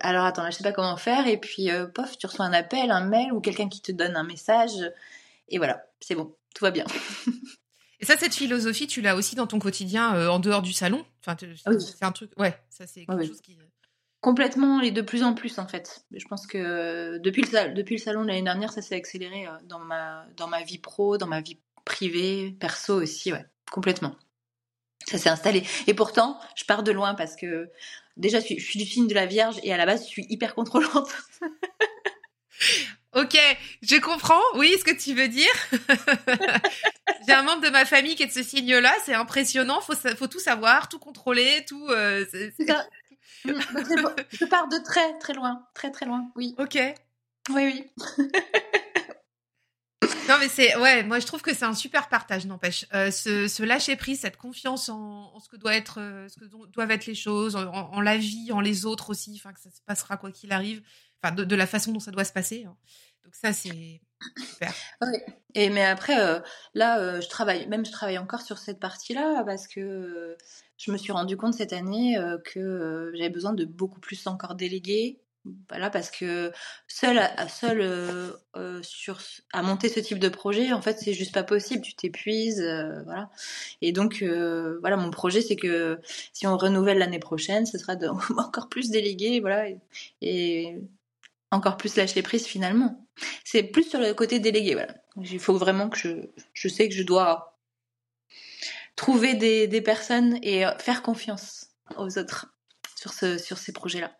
[0.00, 3.04] alors attends, je sais pas comment faire, et puis, pof, tu reçois un appel, un
[3.04, 4.72] mail ou quelqu'un qui te donne un message,
[5.52, 6.84] et voilà, c'est bon, tout va bien.
[8.00, 11.06] Et ça, cette philosophie, tu l'as aussi dans ton quotidien euh, en dehors du salon?
[11.20, 11.36] Enfin,
[11.78, 12.32] C'est un truc.
[12.36, 13.52] Ouais, ça, c'est quelque chose qui.
[13.52, 13.64] Euh,
[14.20, 16.04] Complètement et de plus en plus en fait.
[16.12, 19.46] Je pense que euh, depuis, le, depuis le salon de l'année dernière, ça s'est accéléré
[19.64, 24.16] dans ma, dans ma vie pro, dans ma vie privée, perso aussi, ouais, complètement.
[25.06, 25.64] Ça s'est installé.
[25.86, 27.70] Et pourtant, je pars de loin parce que
[28.16, 30.08] déjà, je suis, je suis du signe de la Vierge et à la base, je
[30.08, 31.12] suis hyper contrôlante.
[33.14, 33.36] Ok,
[33.82, 34.40] je comprends.
[34.54, 35.52] Oui, ce que tu veux dire.
[37.26, 38.92] J'ai un membre de ma famille qui est de ce signe-là.
[39.04, 39.82] C'est impressionnant.
[39.82, 41.88] Faut, faut tout savoir, tout contrôler, tout.
[41.90, 42.24] Euh,
[43.44, 43.52] mm,
[44.30, 46.30] je pars de très très loin, très très loin.
[46.36, 46.54] Oui.
[46.58, 46.78] Ok.
[47.50, 47.90] Oui, oui.
[50.28, 51.02] non, mais c'est ouais.
[51.02, 52.46] Moi, je trouve que c'est un super partage.
[52.46, 56.46] N'empêche, euh, ce, lâcher prise, cette confiance en, ce que doit être, euh, ce que
[56.72, 59.34] doivent être les choses, en, la vie, en les autres aussi.
[59.36, 60.82] Enfin, que ça se passera quoi qu'il arrive
[61.30, 62.64] de, la façon dont ça doit se passer.
[62.64, 62.76] Hein.
[63.24, 64.00] Donc ça c'est
[64.36, 64.74] super.
[65.54, 66.40] Et mais après euh,
[66.74, 70.36] là euh, je travaille même je travaille encore sur cette partie-là parce que euh,
[70.78, 75.20] je me suis rendu compte cette année que j'avais besoin de beaucoup plus encore déléguer.
[75.68, 76.52] Voilà parce que
[76.86, 78.32] seul seul
[78.82, 79.18] sur
[79.52, 82.62] à monter ce type de projet en fait c'est juste pas possible tu t'épuises
[83.04, 83.28] voilà
[83.80, 86.00] et donc voilà mon projet c'est que
[86.32, 88.06] si on renouvelle l'année prochaine ce sera de,
[88.38, 89.66] encore plus délégué voilà
[90.20, 90.78] et
[91.52, 93.06] encore plus lâcher prise finalement.
[93.44, 94.74] C'est plus sur le côté délégué.
[94.74, 94.94] Voilà.
[95.16, 96.08] Il faut vraiment que je,
[96.54, 97.60] je sais que je dois
[98.96, 102.54] trouver des, des personnes et faire confiance aux autres
[102.96, 104.12] sur, ce, sur ces projets-là.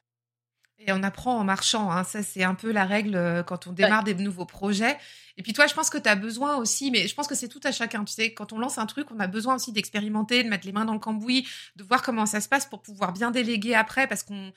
[0.79, 2.03] Et on apprend en marchant, hein.
[2.03, 4.99] ça c'est un peu la règle euh, quand on démarre des nouveaux projets.
[5.37, 7.49] Et puis toi, je pense que tu as besoin aussi, mais je pense que c'est
[7.49, 10.42] tout à chacun, tu sais, quand on lance un truc, on a besoin aussi d'expérimenter,
[10.42, 13.12] de mettre les mains dans le cambouis, de voir comment ça se passe pour pouvoir
[13.12, 14.53] bien déléguer après, parce qu'on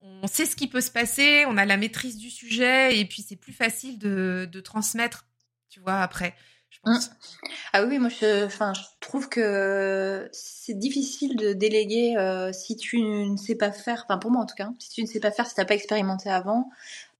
[0.00, 3.22] on sait ce qui peut se passer, on a la maîtrise du sujet et puis
[3.22, 5.26] c'est plus facile de, transmettre,
[5.68, 6.34] tu vois, après.
[6.70, 7.08] Je pense.
[7.08, 7.48] Mmh.
[7.72, 13.36] Ah oui, moi je, je trouve que c'est difficile de déléguer euh, si tu ne
[13.36, 15.46] sais pas faire, enfin pour moi en tout cas, si tu ne sais pas faire,
[15.46, 16.68] si tu n'as pas expérimenté avant,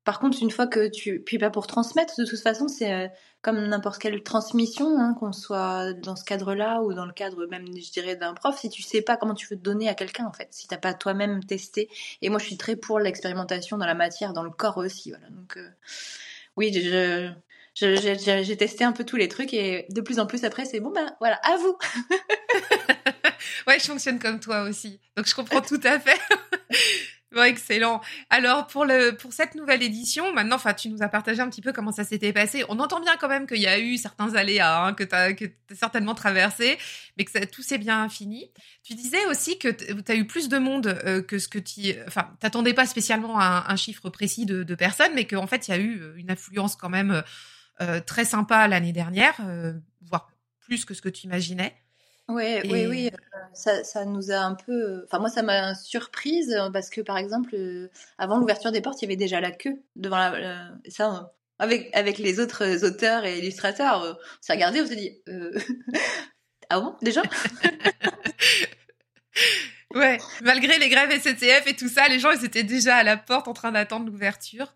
[0.09, 3.09] par contre, une fois que tu, puis pas pour transmettre, de toute façon, c'est euh,
[3.43, 7.67] comme n'importe quelle transmission, hein, qu'on soit dans ce cadre-là ou dans le cadre même,
[7.67, 8.59] je dirais, d'un prof.
[8.59, 10.79] Si tu sais pas comment tu veux te donner à quelqu'un, en fait, si t'as
[10.79, 11.91] pas toi-même testé.
[12.23, 15.11] Et moi, je suis très pour l'expérimentation dans la matière, dans le corps aussi.
[15.11, 15.29] Voilà.
[15.29, 15.69] Donc, euh,
[16.57, 17.31] oui, je,
[17.75, 20.91] j'ai testé un peu tous les trucs et de plus en plus après, c'est bon,
[20.91, 21.77] ben voilà, à vous.
[23.67, 25.01] ouais, je fonctionne comme toi aussi.
[25.19, 26.19] Donc je comprends tout à fait.
[27.31, 28.01] Bon, excellent.
[28.31, 31.61] Alors pour le pour cette nouvelle édition, maintenant, enfin, tu nous as partagé un petit
[31.61, 32.65] peu comment ça s'était passé.
[32.71, 35.35] On entend bien quand même qu'il y a eu certains aléas hein, que tu as
[35.35, 36.79] que as certainement traversé,
[37.19, 38.51] mais que ça, tout s'est bien fini.
[38.83, 41.95] Tu disais aussi que tu as eu plus de monde euh, que ce que tu,
[42.07, 45.71] enfin, t'attendais pas spécialement à un, chiffre précis de, de personnes, mais qu'en fait, il
[45.73, 47.23] y a eu une affluence quand même
[47.81, 51.77] euh, très sympa l'année dernière, euh, voire plus que ce que tu imaginais.
[52.29, 55.05] Ouais, Oui, oui, euh, ça, ça nous a un peu.
[55.07, 57.57] Enfin, moi, ça m'a surprise parce que, par exemple,
[58.19, 60.69] avant l'ouverture des portes, il y avait déjà la queue devant la.
[60.89, 65.23] ça, avec, avec les autres auteurs et illustrateurs, on s'est regardé, on s'est dit
[66.71, 67.23] Ah bon, déjà?
[69.95, 73.17] Ouais, malgré les grèves SNCF et tout ça, les gens, ils étaient déjà à la
[73.17, 74.75] porte en train d'attendre l'ouverture.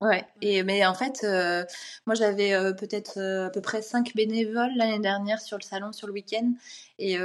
[0.00, 1.64] Ouais, et mais en fait, euh,
[2.06, 5.92] moi j'avais euh, peut-être euh, à peu près cinq bénévoles l'année dernière sur le salon
[5.92, 6.54] sur le week-end,
[7.00, 7.16] et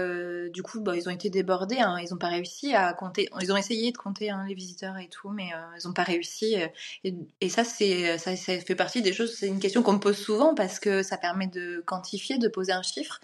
[0.52, 1.80] du coup, bah, ils ont été débordés.
[1.80, 3.30] Hein, ils n'ont pas réussi à compter.
[3.42, 6.56] Ils ont essayé de compter hein, les visiteurs et tout, mais ils n'ont pas réussi.
[7.04, 9.36] Et, et ça, c'est ça, ça, fait partie des choses.
[9.36, 12.72] C'est une question qu'on me pose souvent parce que ça permet de quantifier, de poser
[12.72, 13.20] un chiffre,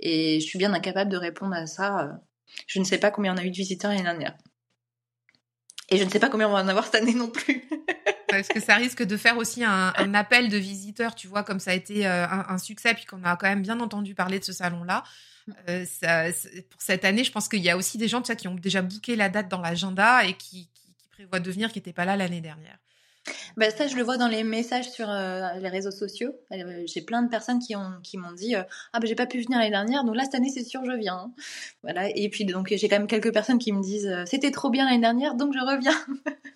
[0.00, 2.20] et je suis bien incapable de répondre à ça.
[2.66, 4.36] Je ne sais pas combien on a eu de visiteurs l'année dernière,
[5.90, 7.68] et je ne sais pas combien on va en avoir cette année non plus.
[8.28, 11.70] Parce que ça risque de faire aussi un, appel de visiteurs, tu vois, comme ça
[11.70, 14.52] a été euh, un, succès, puis qu'on a quand même bien entendu parler de ce
[14.52, 15.04] salon-là.
[15.68, 15.84] Euh,
[16.70, 19.14] pour cette année, je pense qu'il y a aussi des gens qui ont déjà booké
[19.14, 20.68] la date dans l'agenda et qui,
[21.12, 22.78] prévoient de venir, qui n'étaient pas là l'année dernière.
[23.56, 26.32] Ben ça, je le vois dans les messages sur euh, les réseaux sociaux.
[26.86, 29.58] J'ai plein de personnes qui ont qui m'ont dit ah ben j'ai pas pu venir
[29.58, 31.32] l'année dernière, donc là cette année c'est sûr je viens.
[31.82, 32.08] Voilà.
[32.14, 35.00] Et puis donc j'ai quand même quelques personnes qui me disent c'était trop bien l'année
[35.00, 35.98] dernière, donc je reviens.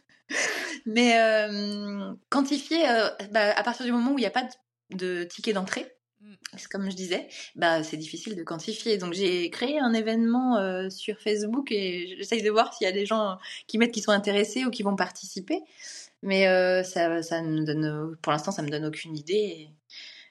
[0.87, 4.48] Mais euh, quantifier, euh, bah, à partir du moment où il n'y a pas
[4.90, 5.87] de, ticket d'entrée,
[6.20, 6.35] mm.
[6.70, 8.98] comme je disais, bah, c'est difficile de quantifier.
[8.98, 12.92] Donc j'ai créé un événement euh, sur Facebook et j'essaye de voir s'il y a
[12.92, 15.61] des gens qui mettent qui sont intéressés ou qui vont participer.
[16.22, 16.44] Mais
[16.85, 19.70] ça, ça me donne, pour l'instant, ça me donne aucune idée.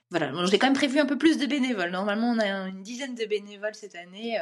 [0.09, 1.91] voilà, j'ai quand même prévu un peu plus de bénévoles.
[1.91, 4.37] Normalement, on a une dizaine de bénévoles cette année.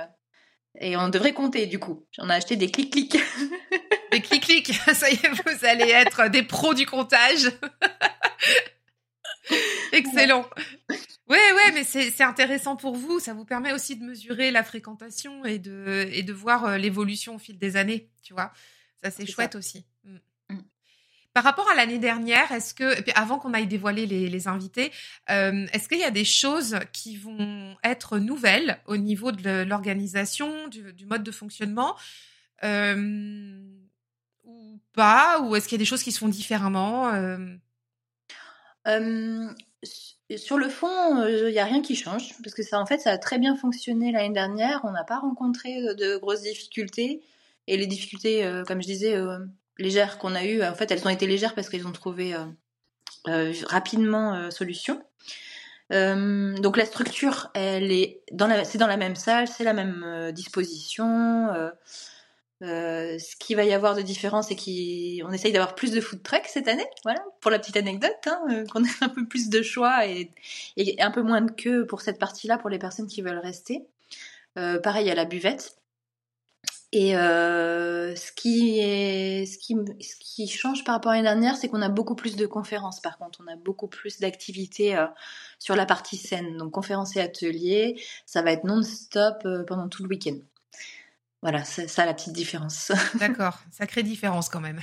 [0.80, 2.06] Et on devrait compter du coup.
[2.12, 3.18] J'en ai acheté des clics-clics.
[4.12, 7.52] Des clics-clics, ça y est, vous allez être des pros du comptage.
[9.92, 10.50] Excellent.
[11.28, 13.20] Ouais, ouais, mais c'est intéressant pour vous.
[13.20, 17.36] Ça vous permet aussi de mesurer la fréquentation et de, et de voir euh, l'évolution
[17.36, 18.54] au fil des années, tu vois.
[19.04, 19.86] Ça, c'est chouette aussi.
[21.36, 24.94] Par rapport à l'année dernière, est-ce que, avant qu'on aille dévoiler les, invités,
[25.30, 30.70] euh, est-ce qu'il y a des choses qui vont être nouvelles au niveau de l'organisation,
[30.70, 31.98] du, mode de fonctionnement
[32.64, 33.60] euh,
[34.46, 37.58] ou pas Ou est-ce qu'il y a des choses qui se font différemment euh?
[40.38, 43.12] Sur le fond, il n'y a rien qui change, parce que ça, en fait, ça
[43.12, 44.80] a très bien fonctionné l'année dernière.
[44.86, 47.22] On n'a pas rencontré de, grosses difficultés.
[47.68, 49.18] Et les difficultés, comme je disais,
[49.78, 52.36] légères qu'on a eues, en fait, elles ont été légères parce qu'elles ont trouvé
[53.68, 55.02] rapidement solution.
[55.90, 60.32] donc la structure, elle est dans la, c'est dans la même salle, c'est la même
[60.32, 61.50] disposition.
[62.64, 66.24] Euh, ce qu'il va y avoir de différent, c'est qu'on essaye d'avoir plus de food
[66.24, 69.50] truck cette année, voilà, pour la petite anecdote, hein, euh, qu'on ait un peu plus
[69.50, 70.32] de choix et,
[71.00, 73.86] un peu moins de queue pour cette partie-là pour les personnes qui veulent rester.
[74.58, 75.76] Euh, pareil à la buvette.
[76.98, 81.68] Et ce, qui est, ce, qui, ce qui change par rapport à l'année dernière, c'est
[81.68, 83.02] qu'on a beaucoup plus de conférences.
[83.02, 84.98] Par contre, on a beaucoup plus d'activités
[85.60, 86.56] sur la partie scène.
[86.56, 90.38] Donc conférences et ateliers, ça va être non-stop pendant tout le week-end.
[91.46, 92.92] Voilà, c'est ça la petite différence.
[93.20, 94.80] D'accord, sacrée différence quand même.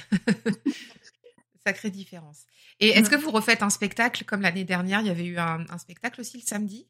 [1.67, 2.47] sacrée différence.
[2.79, 5.67] Et est-ce que vous refaites un spectacle comme l'année dernière Il y avait eu un,
[5.79, 6.87] spectacle aussi le samedi?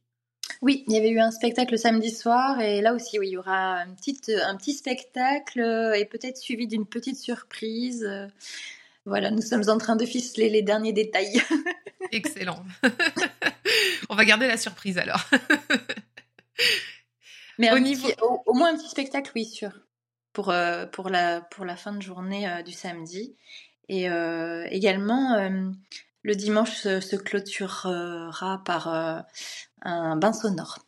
[0.60, 3.36] Oui, il y avait eu un spectacle samedi soir et là aussi, oui, il y
[3.36, 5.60] aura un petit, un petit spectacle
[5.96, 8.08] et peut-être suivi d'une petite surprise.
[9.04, 11.42] Voilà, nous sommes en train de ficeler les derniers détails.
[12.12, 12.64] Excellent.
[14.08, 15.28] On va garder la surprise alors.
[17.58, 18.08] Mais au, niveau...
[18.46, 19.72] au, moins un petit spectacle, oui, sûr.
[20.32, 23.36] Pour, euh, pour, la, pour la fin de journée euh, du samedi.
[23.88, 25.50] Et euh, également,
[26.22, 29.26] le dimanche se, clôturera par
[29.82, 30.78] un bain sonore.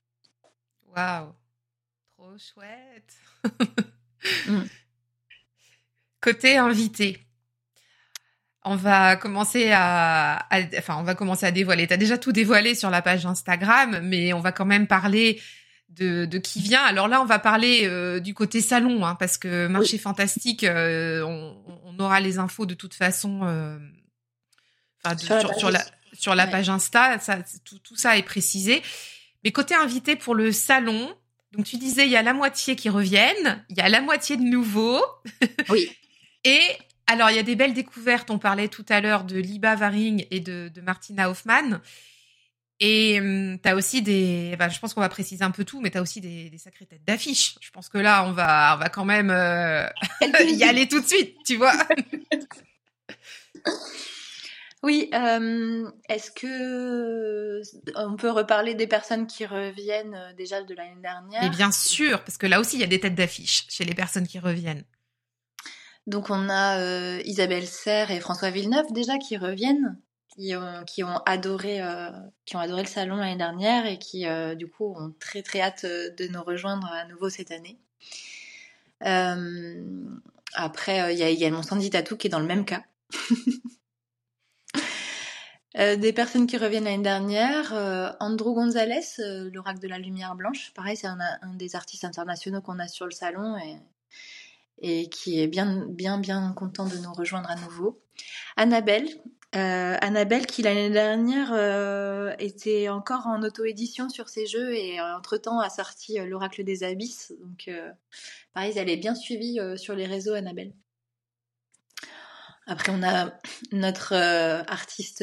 [0.95, 1.33] Waouh
[2.17, 3.15] Trop chouette
[4.49, 4.63] mm.
[6.21, 7.19] Côté invité.
[8.65, 10.47] on va commencer à,
[10.79, 11.87] enfin, on va commencer à dévoiler.
[11.87, 15.41] T'as déjà tout dévoilé sur la page Instagram, mais on va quand même parler
[15.91, 16.83] de, de qui vient.
[16.83, 21.23] Alors là, on va parler euh, du côté salon, hein, parce que marché fantastique, euh,
[21.23, 23.41] on, on, aura les infos de toute façon.
[23.45, 23.79] Euh,
[25.59, 28.83] sur, la, sur la page Insta, ça, tout, tout ça est précisé.
[29.45, 31.15] Mais côté invité pour le salon,
[31.53, 34.37] donc tu disais il y a la moitié qui reviennent, il y a la moitié
[34.37, 35.05] de nouveaux.
[35.69, 35.91] Oui.
[36.45, 36.61] et
[37.07, 38.31] alors, il y a des belles découvertes.
[38.31, 41.81] On parlait tout à l'heure de Liba Varing et de, de Martina Hoffman.
[42.81, 44.57] Et hum, tu as aussi des...
[44.59, 46.59] Bah, je pense qu'on va préciser un peu tout, mais tu as aussi des, des
[46.59, 47.57] sacrées têtes d'affiche.
[47.61, 49.87] Je pense que là, on va, on va quand même euh,
[50.49, 51.75] y aller tout de suite, tu vois.
[54.85, 57.63] Oui, euh, est-ce que
[57.97, 61.43] on peut reparler des personnes qui reviennent euh, déjà de l'année dernière?
[61.43, 63.95] Et bien sûr, parce que là aussi, il y a des têtes d'affiche chez les
[63.95, 64.85] personnes qui reviennent.
[66.07, 69.99] Donc on a euh, Isabelle Serre et François Villeneuve déjà qui reviennent,
[70.37, 72.11] qui ont, qui ont adoré, euh,
[72.45, 75.63] qui ont adoré le salon l'année dernière et qui euh, du coup ont très très
[75.63, 77.79] hâte de nous rejoindre à nouveau cette année.
[79.01, 82.83] après il y a également Sandy Tatou qui est dans le même cas.
[85.75, 87.73] des personnes qui reviennent l'année dernière,
[88.21, 89.01] Andrew Gonzalez,
[89.53, 91.19] l'oracle de la lumière blanche, pareil c'est un,
[91.55, 93.57] des artistes internationaux qu'on a sur le salon
[94.79, 98.01] et qui est bien, bien, bien content de nous rejoindre à nouveau.
[98.57, 99.09] Annabelle,
[99.57, 105.17] euh, Annabelle qui l'année dernière euh, était encore en auto-édition sur ses jeux et euh,
[105.17, 107.33] entre-temps a sorti euh, l'Oracle des Abysses.
[107.41, 107.91] Donc euh,
[108.53, 110.73] pareil, elle est bien suivie euh, sur les réseaux, Annabelle.
[112.67, 113.33] Après, on a
[113.73, 115.23] notre artiste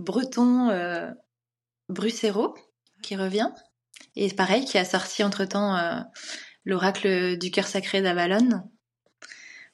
[0.00, 1.14] breton,
[1.88, 2.54] Brucero,
[3.02, 3.50] qui revient.
[4.16, 6.04] Et pareil, qui a sorti entre-temps
[6.64, 8.62] l'oracle du cœur sacré d'Avalon.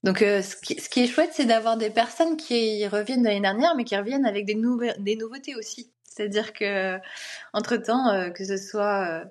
[0.02, 3.28] Donc, euh, ce, qui, ce, qui, est chouette, c'est d'avoir des personnes qui reviennent de
[3.28, 5.90] l'année dernière, mais qui reviennent avec des, nouveautés aussi.
[6.04, 6.96] C'est-à-dire que,
[7.52, 9.24] entre temps, euh, que ce soit euh,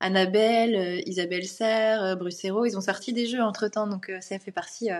[0.00, 3.86] Annabelle, euh, Isabelle Serre, Brucero, ils ont sorti des jeux entre temps.
[3.86, 4.90] Donc, ça fait partie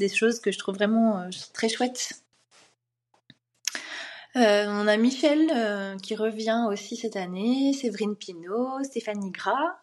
[0.00, 2.21] des choses que je trouve vraiment très chouettes.
[4.34, 9.76] On a Michel qui revient aussi cette année, Séverine Pinault, Stéphanie Gras,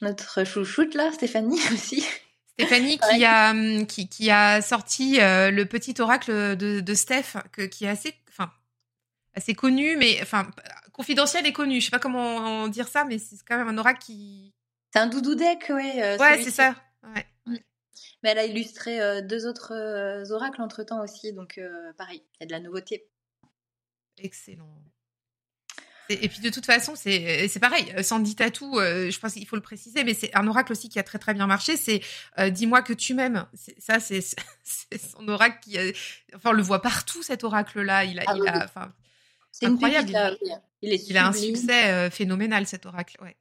[0.00, 2.04] notre chouchoute là, Stéphanie aussi.
[2.54, 7.36] Stéphanie qui a hum, qui, qui a sorti euh, le petit oracle de, de Steph
[7.50, 8.52] que, qui est assez enfin
[9.34, 10.48] assez connu mais enfin
[10.92, 11.80] confidentiel et connu.
[11.80, 14.52] Je sais pas comment dire ça mais c'est quand même un oracle qui
[14.92, 16.02] C'est un doudou deck ouais.
[16.02, 16.76] Euh, ouais, c'est ça.
[17.02, 17.26] Ouais.
[18.22, 21.60] Mais elle a illustré euh, deux autres euh, oracles entre-temps aussi donc
[21.98, 23.08] pareil, il y a de la nouveauté.
[24.18, 24.82] Excellent.
[26.10, 27.92] Et puis de toute façon, c'est c'est pareil.
[28.02, 30.98] Sandy Tatou, euh, je pense qu'il faut le préciser, mais c'est un oracle aussi qui
[30.98, 31.78] a très très bien marché.
[31.78, 32.02] C'est
[32.38, 33.46] euh, dis-moi que tu m'aimes.
[33.78, 35.82] Ça, c'est son oracle qui, a,
[36.34, 38.04] enfin, on le voit partout cet oracle-là.
[38.04, 38.48] Il a, ah, il oui.
[38.48, 38.92] a, enfin,
[39.50, 40.10] c'est incroyable.
[40.42, 43.16] Il, il, est il a un succès euh, phénoménal cet oracle.
[43.22, 43.36] Ouais.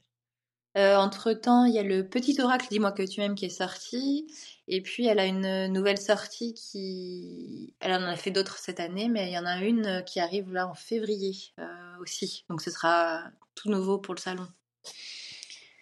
[0.77, 3.49] Euh, entre temps, il y a le petit oracle Dis-moi que tu m'aimes qui est
[3.49, 4.27] sorti.
[4.67, 7.73] Et puis, elle a une nouvelle sortie qui.
[7.79, 10.51] Elle en a fait d'autres cette année, mais il y en a une qui arrive
[10.53, 11.65] là en février euh,
[11.99, 12.45] aussi.
[12.49, 13.23] Donc, ce sera
[13.55, 14.47] tout nouveau pour le salon.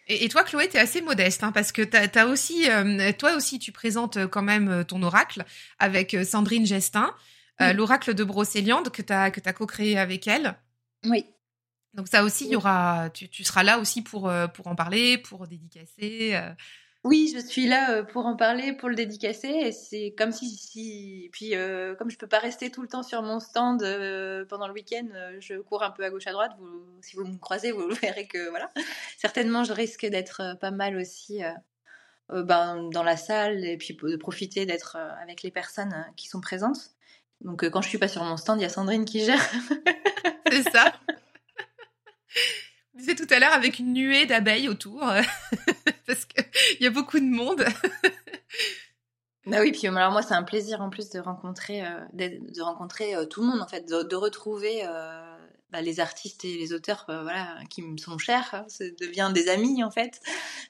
[0.07, 1.83] Et, toi, Chloé, tu es assez modeste, hein, parce que
[2.17, 5.45] as aussi, euh, toi aussi, tu présentes quand même ton oracle
[5.77, 7.15] avec Sandrine Gestin,
[7.59, 7.67] oui.
[7.67, 10.55] euh, l'oracle de Brocéliande que tu as, as co-créé avec elle.
[11.05, 11.25] Oui.
[11.93, 15.17] Donc ça aussi, il y aura, tu, tu, seras là aussi pour, pour en parler,
[15.17, 16.31] pour dédicacer.
[16.33, 16.51] Euh,
[17.03, 19.47] oui, je suis là pour en parler, pour le dédicacer.
[19.47, 23.23] Et c'est comme si, puis euh, comme je peux pas rester tout le temps sur
[23.23, 26.51] mon stand euh, pendant le week-end, euh, je cours un peu à gauche à droite.
[26.59, 28.69] Vous, si vous me croisez, vous verrez que voilà.
[29.17, 31.41] Certainement, je risque d'être pas mal aussi
[32.29, 36.91] ben, dans la salle et puis de profiter d'être avec les personnes qui sont présentes.
[37.41, 39.41] Donc quand je suis pas sur mon stand, il y a Sandrine qui gère.
[40.51, 40.93] c'est ça.
[43.01, 44.99] On disait tout à l'heure avec une nuée d'abeilles autour,
[46.05, 46.45] parce qu'il
[46.81, 47.65] y a beaucoup de monde.
[49.47, 53.15] bah oui, puis alors moi c'est un plaisir en plus de rencontrer, euh, de, rencontrer
[53.15, 55.35] euh, tout le monde en fait, de, retrouver euh,
[55.71, 59.49] bah, les artistes et les auteurs voilà, qui me sont chers, hein, ça devient des
[59.49, 60.21] amis en fait,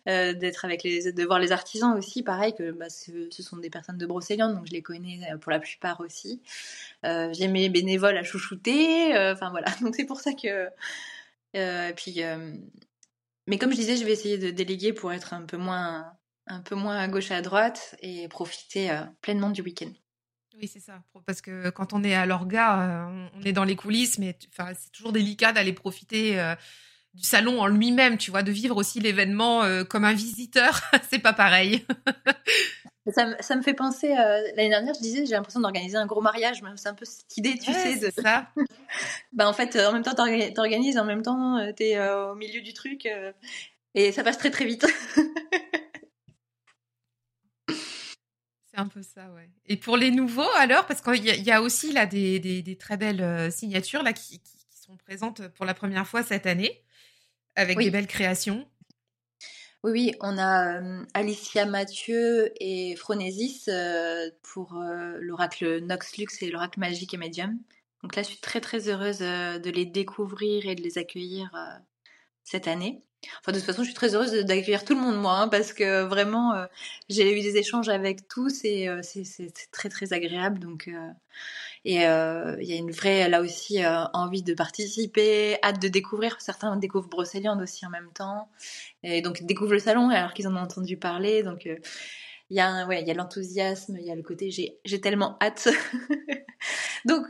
[0.05, 3.69] d'être avec les, de voir les artisans aussi, pareil que bah, ce, ce, sont des
[3.69, 6.41] personnes de Brocéliande, donc je les connais pour la plupart aussi.
[7.03, 10.69] J'ai mes bénévoles à chouchouter, enfin voilà, donc c'est pour ça que
[11.55, 12.55] euh, puis, euh,
[13.47, 16.05] mais comme je disais, je vais essayer de déléguer pour être un peu moins,
[16.47, 19.91] un peu moins à gauche et à droite et profiter euh, pleinement du week-end.
[20.57, 21.01] Oui, c'est ça.
[21.25, 24.37] Parce que quand on est à l'orga, on est dans les coulisses, mais
[24.75, 26.35] c'est toujours délicat d'aller profiter
[27.13, 30.81] du salon en lui-même, tu vois, de vivre aussi l'événement comme un visiteur.
[31.09, 31.85] c'est pas pareil.
[33.07, 36.87] Ça, me fait penser, l'année dernière, je disais, j'ai l'impression d'organiser un gros mariage, c'est
[36.87, 37.97] un peu cette idée, tu sais.
[37.97, 38.11] De...
[38.11, 38.47] ça.
[39.33, 43.09] bah, en fait, en même temps, t'organises, en même temps, t'es au milieu du truc,
[43.95, 44.85] et ça passe très très vite.
[48.73, 49.49] C'est un peu ça, ouais.
[49.65, 53.51] Et pour les nouveaux, alors, parce qu'il y, a aussi là des, des, très belles
[53.51, 56.81] signatures là qui, qui, sont présentes pour la première fois cette année,
[57.55, 58.65] avec des belles créations.
[59.83, 60.79] Oui, oui, on a
[61.15, 63.67] Alicia Mathieu et Phronésis
[64.43, 64.73] pour
[65.19, 67.57] l'oracle Nox Lux et l'oracle magique et médium.
[68.03, 71.51] Donc là, je suis très très heureuse de les découvrir et de les accueillir
[72.43, 73.03] cette année.
[73.39, 75.73] Enfin, de toute façon, je suis très heureuse d'accueillir tout le monde, moi, hein, parce
[75.73, 76.65] que vraiment,
[77.09, 80.59] j'ai eu des échanges avec tous et c'est très très agréable.
[80.59, 80.89] Donc,
[81.85, 83.79] et il y a une vraie, là aussi,
[84.13, 86.39] envie de participer, hâte de découvrir.
[86.39, 88.49] Certains découvrent Brocéliande aussi en même temps.
[89.03, 91.43] Et donc, découvrent le salon alors qu'ils en ont entendu parler.
[91.43, 91.69] Donc,
[92.51, 95.69] il y a, l'enthousiasme, il y a le côté j'ai tellement hâte.
[97.05, 97.25] donc,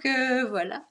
[0.50, 0.88] voilà.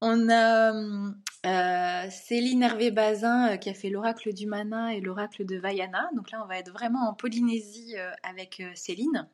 [0.00, 6.08] On a euh, Céline Hervé-Bazin qui a fait l'oracle du Mana et l'oracle de Vaiana.
[6.14, 9.28] Donc là, on va être vraiment en Polynésie avec Céline.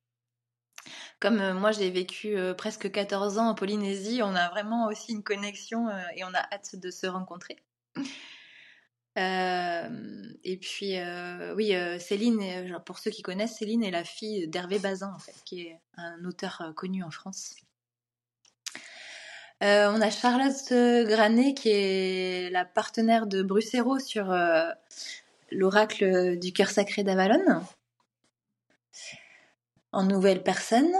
[1.20, 5.90] Comme moi j'ai vécu presque 14 ans en Polynésie, on a vraiment aussi une connexion
[6.16, 7.56] et on a hâte de se rencontrer.
[10.44, 10.94] Et puis
[11.56, 15.62] oui, Céline, pour ceux qui connaissent, Céline est la fille d'Hervé Bazin en fait, qui
[15.62, 17.56] est un auteur connu en France.
[19.60, 20.72] on a Charlotte
[21.08, 24.34] Granet qui est la partenaire de Brucero sur
[25.50, 27.62] l'oracle du cœur sacré d'Avalon
[29.92, 30.92] en nouvelle personne.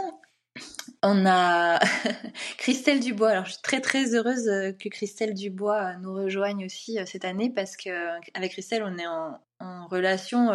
[1.03, 1.79] On a
[2.57, 3.29] Christelle Dubois.
[3.29, 7.05] Alors, je suis très très heureuse euh, que Christelle Dubois euh, nous rejoigne aussi euh,
[7.07, 7.89] cette année parce que
[8.35, 9.39] avec Christelle, on est en,
[9.87, 10.49] relation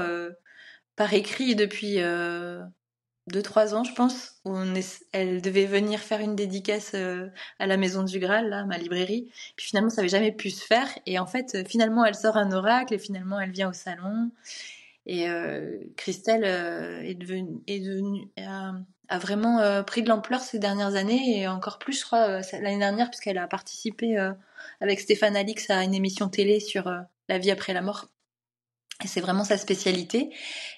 [0.96, 1.98] par écrit depuis
[3.30, 4.40] 2-3 ans, je pense.
[5.12, 9.30] elle devait venir faire une dédicace à la Maison du Graal, là, ma librairie.
[9.56, 10.88] Puis finalement, ça n'avait jamais pu se faire.
[11.06, 14.32] Et en fait, finalement, elle sort un oracle et finalement, elle vient au salon.
[15.06, 18.28] Et euh, Christelle euh, est devenue
[19.08, 22.78] a, vraiment euh, pris de l'ampleur ces dernières années et encore plus, je crois, l'année
[22.78, 24.16] dernière, puisqu'elle a participé
[24.80, 26.92] avec Stéphane Alix à une émission télé sur
[27.28, 28.08] la vie après la mort.
[29.04, 30.30] C'est vraiment sa spécialité.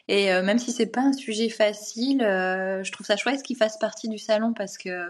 [0.08, 4.08] Et même si c'est pas un sujet facile, je trouve ça chouette qu'il fasse partie
[4.08, 5.08] du salon parce que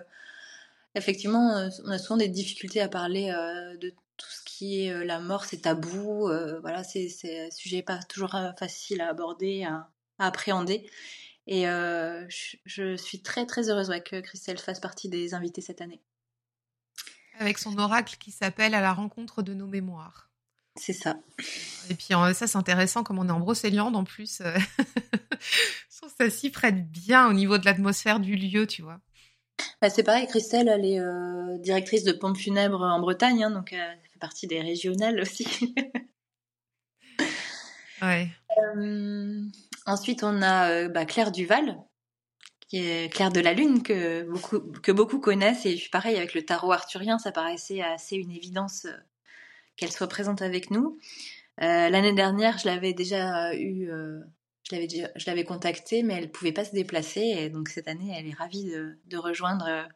[0.95, 3.33] effectivement, on a souvent des difficultés à parler
[3.81, 6.29] de tout ce qui est la mort, c'est tabou.
[6.61, 7.09] voilà, c'est
[7.47, 9.89] un sujet pas toujours facile à aborder, à,
[10.19, 10.89] appréhender.
[11.49, 16.01] Et je, suis très très heureuse que Christelle fasse partie des invités cette année.
[17.39, 20.31] Avec son oracle qui s'appelle À la rencontre de nos mémoires.
[20.77, 21.17] C'est ça.
[21.91, 24.43] Et puis ça, c'est intéressant, comme on est en Brocéliande en plus.
[25.41, 29.01] je trouve ça s'y prête bien au niveau de l'atmosphère du lieu, tu vois.
[29.81, 33.75] Bah, c'est pareil, Christelle, elle est directrice de pompes funèbres en Bretagne, hein, donc
[34.19, 35.75] partie des régionales aussi.
[38.03, 38.29] ouais.
[38.77, 39.43] Euh,
[39.89, 41.79] ensuite, on a euh, bah, Claire Duval,
[42.69, 45.67] qui est Claire de la Lune, que beaucoup, que beaucoup connaissent.
[45.67, 48.97] Et pareil, avec le tarot arthurien, ça paraissait assez une évidence euh,
[49.77, 50.99] qu'elle soit présente avec nous.
[51.61, 53.91] L'année dernière, je l'avais déjà eu,
[54.71, 57.21] je l'avais contactée, mais elle pouvait pas se déplacer.
[57.21, 59.89] Et donc cette année, elle est ravie de, de rejoindre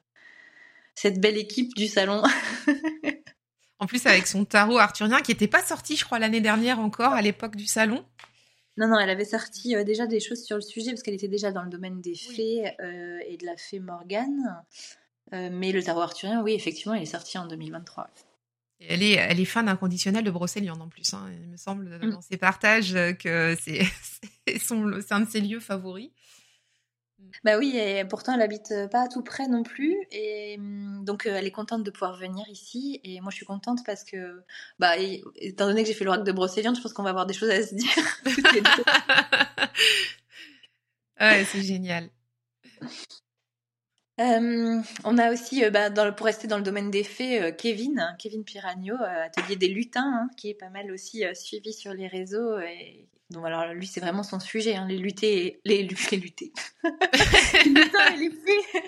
[0.96, 2.20] cette belle équipe du salon.
[3.82, 7.14] En plus, avec son tarot arthurien qui n'était pas sorti, je crois, l'année dernière encore,
[7.14, 8.04] à l'époque du salon.
[8.82, 11.28] Non, non, elle avait sorti euh, déjà des choses sur le sujet parce qu'elle était
[11.28, 14.60] déjà dans le domaine des fées euh, et de la fée Morgane.
[15.32, 18.10] Euh, mais le tarot arthurien, oui, effectivement, il est sorti en 2023.
[18.80, 21.14] elle est, elle est fan inconditionnelle de Brocéliande en plus.
[21.14, 21.30] Hein.
[21.44, 22.10] Il me semble mm.
[22.10, 23.86] dans ses partages que c'est
[25.12, 26.10] un de ses lieux favoris.
[27.44, 31.26] Bah oui, et pourtant elle habite euh, pas tout près non plus, et hum, donc
[31.26, 34.42] euh, elle est contente de pouvoir venir ici, et moi je suis contente parce que,
[34.78, 34.96] bah,
[35.36, 37.50] étant donné que j'ai fait l'oracle de Brocéliande, je pense qu'on va avoir des choses
[37.50, 38.24] à se dire.
[41.20, 42.10] ouais, c'est génial.
[44.18, 48.44] On a aussi, euh, bah, pour rester dans le domaine des fées, Kevin, hein, Kevin
[48.44, 53.08] Piragno, atelier des lutins, hein, qui est pas mal aussi suivi sur les réseaux et
[53.32, 56.18] donc alors lui c'est vraiment son sujet, hein, les lutter, les, lutins et
[58.18, 58.82] les fées,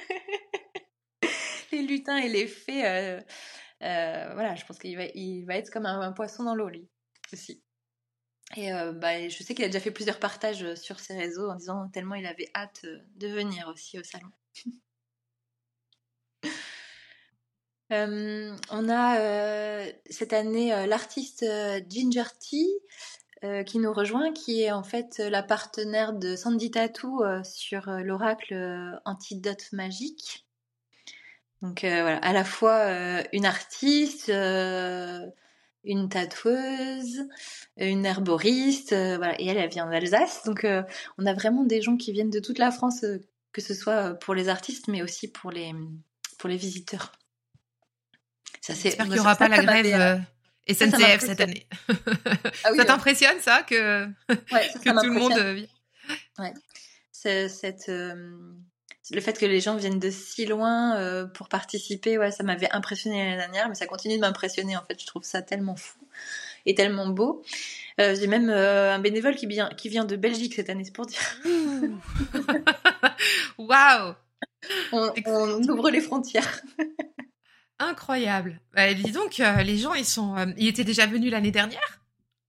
[1.72, 2.87] les lutins et les fées.
[2.87, 3.20] Euh,
[3.83, 6.87] euh, voilà, je pense qu'il va, être comme un, poisson dans l'eau lui
[7.33, 7.62] aussi.
[8.57, 11.57] Et euh, bah, je sais qu'il a déjà fait plusieurs partages sur ses réseaux en
[11.57, 12.85] disant tellement il avait hâte
[13.16, 14.29] de venir aussi au salon.
[18.70, 21.45] on a cette année l'artiste
[21.88, 22.68] Ginger Tea
[23.66, 29.72] qui nous rejoint, qui est en fait la partenaire de Sandy Tattoo sur l'oracle Antidote
[29.72, 30.47] Magique.
[31.62, 32.88] Donc voilà, à la fois
[33.32, 37.28] une artiste, une tatoueuse,
[37.76, 40.42] une herboriste, voilà, et elle, elle vient d'Alsace.
[40.45, 40.66] Donc
[41.18, 43.05] on a vraiment des gens qui viennent de toute la France,
[43.53, 45.72] que ce soit pour les artistes, mais aussi pour les,
[46.38, 47.12] pour les visiteurs.
[48.67, 50.23] J'espère qu'il n'y aura pas la grève
[50.67, 51.67] et SNCF cette année.
[52.65, 55.67] Ah ça t'impressionne ça que, que tout le monde
[56.39, 56.55] ouais.
[57.12, 58.33] Cette, euh,
[59.11, 62.71] le fait que les gens viennent de si loin euh, pour participer, ouais, ça m'avait
[62.71, 65.01] impressionné l'année dernière, mais ça continue de m'impressionner en fait.
[65.01, 65.99] Je trouve ça tellement fou
[66.67, 67.43] et tellement beau.
[68.01, 71.07] Euh, j'ai même un bénévole qui vient, qui vient de Belgique cette année, c'est pour
[71.07, 71.41] dire.
[73.59, 74.15] Waouh
[74.93, 76.61] on, on, ouvre les frontières.
[77.85, 78.61] Incroyable.
[78.74, 82.01] Bah, dis donc, euh, les gens, ils sont, euh, ils étaient déjà venus l'année dernière?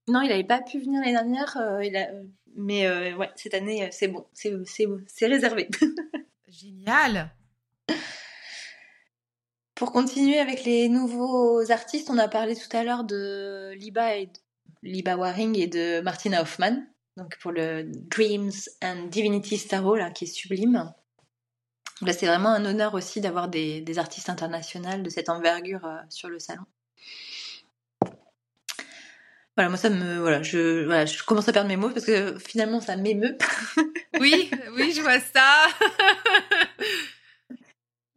[0.08, 1.56] Non, il n'avait pas pu venir l'année dernière.
[1.58, 2.08] Euh, il a...
[2.58, 4.50] Mais ouais, cette année, c'est bon, c'est
[5.06, 5.68] c'est réservé.
[6.48, 7.30] Génial.
[9.74, 14.30] Pour continuer avec les nouveaux artistes, on a parlé tout à l'heure de Liba et
[14.82, 16.82] Liba Waring et de Martina Hoffman.
[17.18, 20.94] Donc pour le Dreams and Divinity Tarot là, qui est sublime.
[22.02, 26.28] Là, c'est vraiment un honneur aussi d'avoir des, artistes internationaux de cette envergure euh, sur
[26.28, 26.64] le salon.
[29.56, 32.38] Voilà, moi ça me voilà, je voilà, je commence à perdre mes mots parce que
[32.38, 33.38] finalement ça m'émeut.
[34.20, 35.68] oui, oui, je vois ça.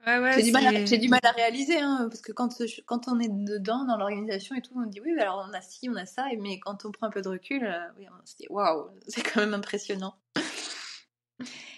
[0.05, 2.61] ouais, ouais, j'ai du mal à, j'ai du mal à réaliser hein, parce que quand
[2.85, 5.87] quand on est dedans dans l'organisation et tout, on dit oui, alors on a ci,
[5.89, 8.35] on a ça, mais quand on prend un peu de recul, euh, oui, on se
[8.35, 10.15] dit waouh, c'est quand même impressionnant.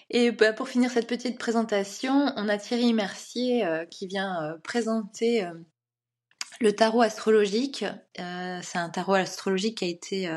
[0.10, 4.58] Et bah, pour finir cette petite présentation, on a Thierry Mercier euh, qui vient euh,
[4.62, 5.54] présenter euh,
[6.60, 7.86] le tarot astrologique.
[8.18, 10.30] c'est un tarot astrologique qui a été,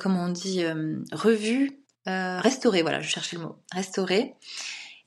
[0.00, 0.62] comment on dit,
[1.12, 4.34] revu, restauré, voilà, je cherchais le mot, restauré.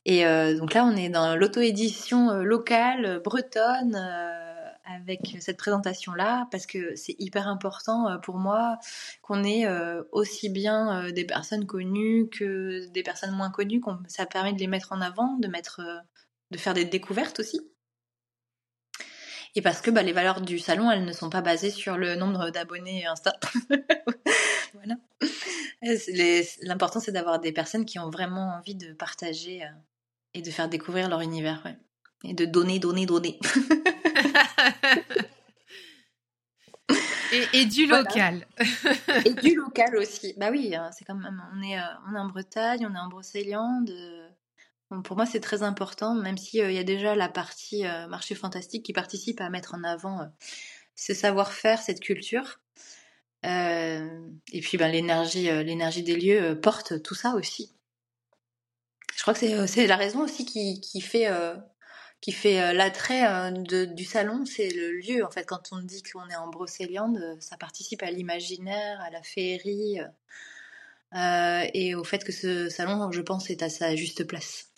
[0.06, 0.24] Et
[0.56, 3.96] donc là, on est dans l'auto-édition locale bretonne
[4.84, 8.78] avec cette présentation-là parce que c'est hyper important euh, pour moi
[9.22, 13.80] qu'on ait euh, aussi bien euh, des personnes connues que des personnes moins connues.
[14.08, 15.80] Ça permet de les mettre en avant, de mettre,
[16.50, 17.60] de faire des découvertes aussi.
[19.56, 22.16] Et parce que bah, les valeurs du salon, elles ne sont pas basées sur le
[22.16, 23.32] nombre d'abonnés Insta.
[24.74, 24.96] voilà.
[26.62, 29.62] L'important, c'est d'avoir des personnes qui ont vraiment envie de partager
[30.34, 31.62] et de faire découvrir leur univers.
[32.24, 33.38] Et de donner, donner, donner.
[37.52, 38.46] et, du local.
[39.24, 40.34] et du local aussi.
[40.36, 41.42] Bah oui, hein, c'est quand même.
[41.54, 43.92] On est, euh, on est en Bretagne, on est en Brocéliande.
[45.04, 48.34] pour moi, c'est très important, même s'il il y a déjà la partie euh, marché
[48.34, 50.26] fantastique qui participe à mettre en avant euh,
[50.94, 52.60] ce savoir-faire, cette culture.
[53.42, 57.72] et puis, ben, l'énergie, l'énergie des lieux porte tout ça aussi.
[59.16, 61.28] Je crois que c'est, la raison aussi qui, qui fait
[62.24, 65.26] qui fait euh, l'attrait euh, du salon, c'est le lieu.
[65.26, 69.10] En fait, quand on dit qu'on est en Brocéliande, euh, ça participe à l'imaginaire, à
[69.10, 69.98] la féerie,
[71.74, 74.72] et au fait que ce salon, je pense, est à sa juste place.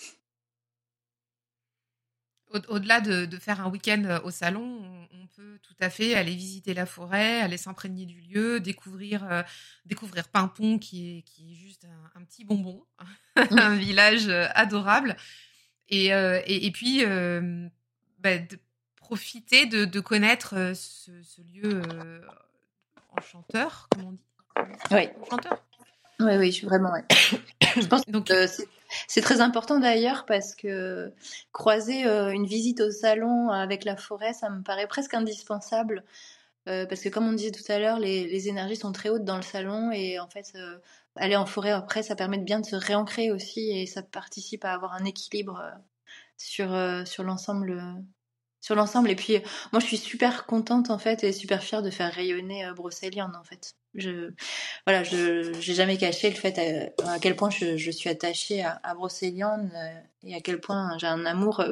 [2.69, 6.85] Au-delà de, faire un week-end au salon, on, peut tout à fait aller visiter la
[6.85, 9.45] forêt, aller s'imprégner du lieu, découvrir,
[9.85, 12.85] découvrir Pimpon, qui est, qui est juste un petit bonbon,
[13.37, 15.17] un village adorable.
[15.93, 17.69] Euh, et, et, puis, euh,
[18.19, 18.59] bah, de
[18.97, 21.11] profiter de, connaître euh, ce,
[21.53, 21.83] lieu
[23.17, 24.27] enchanteur, comme on dit.
[24.91, 25.09] Oui.
[25.23, 25.63] Enchanteur.
[26.21, 26.93] Oui, oui, vraiment.
[26.93, 27.05] Ouais.
[27.77, 28.47] je pense Donc, que
[29.07, 31.13] c'est très important d'ailleurs parce que
[31.53, 36.05] croiser une visite au salon avec la forêt, ça me paraît presque indispensable.
[36.67, 39.43] Parce que comme on disait tout à l'heure, les, énergies sont très hautes dans le
[39.43, 40.53] salon et en fait,
[41.17, 44.65] aller en forêt après, ça permet de bien de se réancrer aussi et ça participe
[44.65, 45.77] à avoir un équilibre euh,
[46.37, 47.83] sur, euh, sur l'ensemble.
[48.61, 49.11] sur l'ensemble.
[49.11, 49.39] Et puis,
[49.73, 53.45] moi, je suis super contente, en fait, et super fière de faire rayonner euh, en
[53.45, 53.75] fait.
[53.95, 54.33] Je,
[54.87, 58.95] voilà, je, j'ai jamais caché le fait à, quel point je, suis attachée à, à
[58.95, 59.71] Brocéliande
[60.23, 61.65] et à quel point j'ai un amour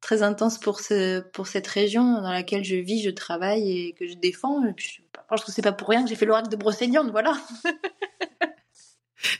[0.00, 4.06] très intense pour ce, pour cette région dans laquelle je vis, je travaille et que
[4.06, 4.64] je défends.
[4.64, 7.10] Et puis, je pense que c'est pas pour rien que j'ai fait l'oracle de Brocéliande,
[7.10, 7.36] voilà.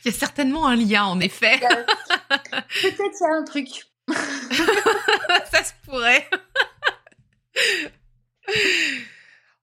[0.03, 1.57] Il y a certainement un lien, en effet.
[1.59, 3.67] Peut-être qu'il y a un truc.
[5.51, 6.29] Ça se pourrait.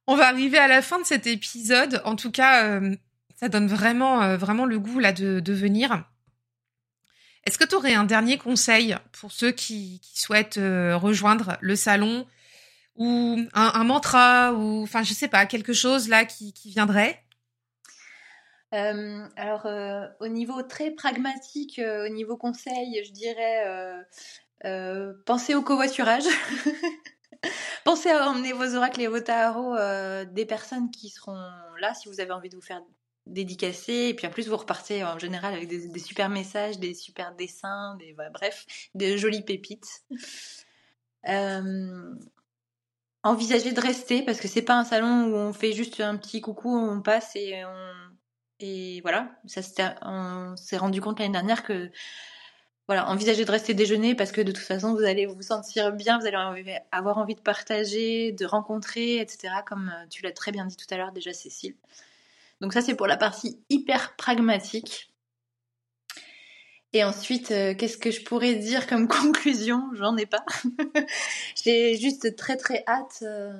[0.07, 2.01] On va arriver à la fin de cet épisode.
[2.05, 2.95] En tout cas, euh,
[3.35, 6.05] ça donne vraiment, euh, vraiment le goût là de, de venir.
[7.47, 12.27] Est-ce que tu aurais un dernier conseil pour ceux qui, souhaitent euh, rejoindre le salon
[12.97, 17.23] ou un, mantra ou enfin je sais pas quelque chose là qui, viendrait?
[18.73, 19.67] Alors,
[20.21, 23.65] au niveau très pragmatique, au niveau conseil, je dirais
[25.25, 26.25] pensez au covoiturage.
[27.85, 29.77] pensez à emmener vos oracles et vos tarots
[30.33, 31.39] des personnes qui seront
[31.79, 32.83] là si vous avez envie de vous faire
[33.27, 34.09] dédicacé.
[34.09, 37.97] Et puis en plus, vous repartez en général avec des, super messages, des super dessins,
[37.97, 40.05] des, bref, des jolies pépites.
[41.29, 42.15] Euh,
[43.25, 46.41] envisagez de rester parce que c'est pas un salon où on fait juste un petit
[46.41, 47.93] coucou, on passe et on.
[48.61, 51.91] Et voilà, ça on s'est rendu compte l'année dernière que
[52.87, 56.19] voilà, envisagez de rester déjeuner parce que de toute façon, vous allez vous sentir bien,
[56.21, 59.55] vous allez avoir envie de partager, de rencontrer, etc.
[59.67, 61.75] Comme euh, tu l'as très bien dit tout à l'heure déjà, Cécile.
[62.61, 65.13] Donc ça, c'est pour la partie hyper pragmatique.
[66.93, 69.83] Et ensuite, euh, qu'est-ce que je pourrais dire comme conclusion?
[69.95, 70.45] J'en ai pas.
[71.63, 73.53] J'ai juste très très hâte euh,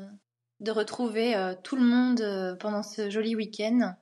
[0.61, 3.95] de retrouver euh, tout le monde pendant ce joli week-end,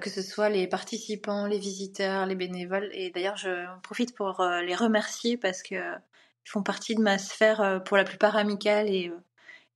[0.00, 2.88] que ce soit les participants, les visiteurs, les bénévoles.
[2.92, 7.82] Et d'ailleurs, je profite pour les remercier parce que ils font partie de ma sphère
[7.84, 9.10] pour la plupart amicale et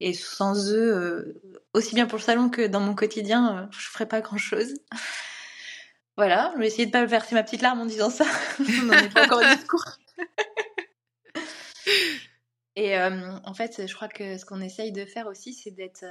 [0.00, 1.42] et sans eux, euh,
[1.72, 4.74] aussi bien pour le salon que dans mon quotidien, euh, je ferais pas grand chose.
[6.16, 8.26] voilà, je vais essayer de pas verser ma petite larme en disant ça.
[8.60, 9.84] On n'en est pas encore au discours.
[12.76, 16.04] et euh, en fait, je crois que ce qu'on essaye de faire aussi, c'est d'être.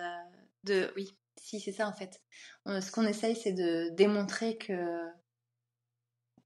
[0.64, 0.92] de...
[0.96, 2.22] Oui, si, c'est ça en fait.
[2.66, 5.00] Ce qu'on essaye, c'est de démontrer que,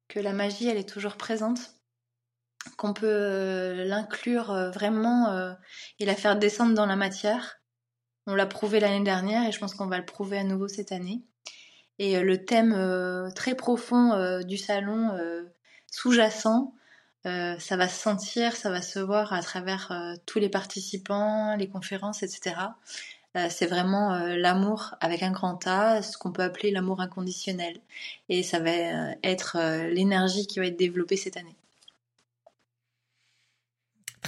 [0.09, 1.78] que la magie, elle est toujours présente
[2.77, 5.53] qu'on peut euh, l'inclure euh, vraiment euh,
[5.99, 7.59] et la faire descendre dans la matière.
[8.27, 10.91] On l'a prouvé l'année dernière et je pense qu'on va le prouver à nouveau cette
[10.91, 11.23] année.
[11.97, 15.17] Et le thème très profond du salon,
[15.91, 16.73] sous-jacent,
[17.25, 19.91] ça va se sentir, ça va se voir à travers
[20.25, 22.55] tous les participants, les conférences, etc.
[23.49, 27.81] c'est vraiment l'amour avec un grand A, ce qu'on peut appeler l'amour inconditionnel.
[28.29, 28.71] Et ça va
[29.23, 29.57] être
[29.91, 31.57] l'énergie qui va être développée cette année.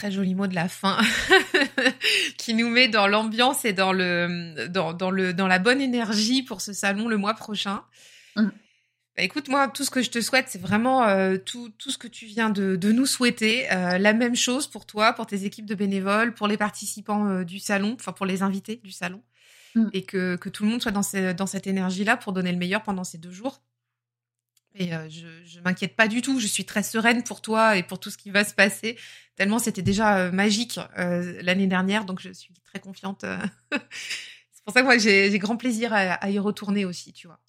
[0.02, 0.98] Très joli mot de la fin
[2.40, 6.60] qui nous met dans l'ambiance et dans le dans, le dans la bonne énergie pour
[6.60, 7.84] ce salon le mois prochain.
[8.36, 8.48] Mm.
[9.16, 12.00] Bah, écoute, moi, tout ce que je te souhaite, c'est vraiment euh, tout, tout ce
[12.00, 13.72] que tu viens de, de nous souhaiter.
[13.72, 17.44] Euh, la même chose pour toi, pour tes équipes de bénévoles, pour les participants euh,
[17.44, 19.22] du salon, enfin pour les invités du salon.
[19.76, 19.90] Mm.
[19.94, 22.82] Et que, que tout le monde soit dans, dans cette énergie-là pour donner le meilleur
[22.82, 23.62] pendant ces deux jours.
[24.74, 26.40] Et je, je m'inquiète pas du tout.
[26.40, 28.98] Je suis très sereine pour toi et pour tout ce qui va se passer.
[29.42, 33.26] Tellement c'était déjà euh, magique euh, l'année dernière, donc je suis très confiante.
[33.72, 37.40] c'est pour ça que moi j'ai grand plaisir à, y retourner aussi, tu vois.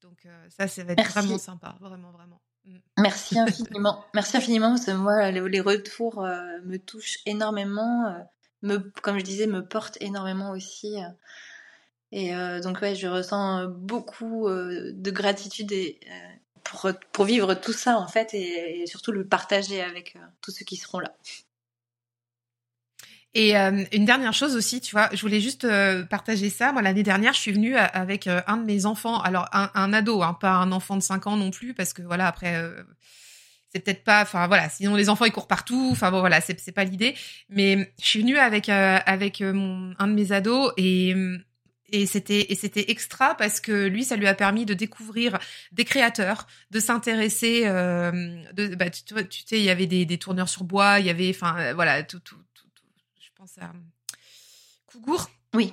[0.00, 2.40] Donc ça, ça va être vraiment sympa, vraiment, vraiment.
[2.64, 2.78] Mm.
[2.96, 4.02] Merci infiniment.
[4.14, 8.26] Merci infiniment parce que moi, les, retours me touchent énormément.
[8.62, 10.96] me, comme je disais, me portent énormément aussi.
[12.10, 12.32] Et
[12.62, 16.00] donc ouais, je ressens beaucoup de gratitude et
[16.64, 20.64] pour, pour vivre tout ça en fait et, surtout le partager avec euh, tous ceux
[20.64, 21.14] qui seront là.
[23.36, 26.70] Et euh, une dernière chose aussi, tu vois, je voulais juste euh, partager ça.
[26.70, 30.22] Moi, l'année dernière, je suis venue avec un de mes enfants, alors un, un ado,
[30.22, 32.56] hein, pas un enfant de 5 ans non plus, parce que voilà, après,
[33.70, 36.70] c'est peut-être pas, enfin voilà, sinon les enfants ils courent partout, enfin bon voilà, c'est
[36.70, 37.16] pas l'idée.
[37.48, 41.12] Mais je suis venue avec avec mon un de mes ados et
[41.90, 45.38] et c'était et c'était extra parce que lui ça lui a permis de découvrir
[45.72, 50.18] des créateurs de s'intéresser euh, de bah, tu, tu, sais il y avait des, des
[50.18, 52.66] tourneurs sur bois il y avait enfin euh, voilà tout, tout, tout,
[53.20, 53.72] je pense à
[54.86, 55.72] Cougour oui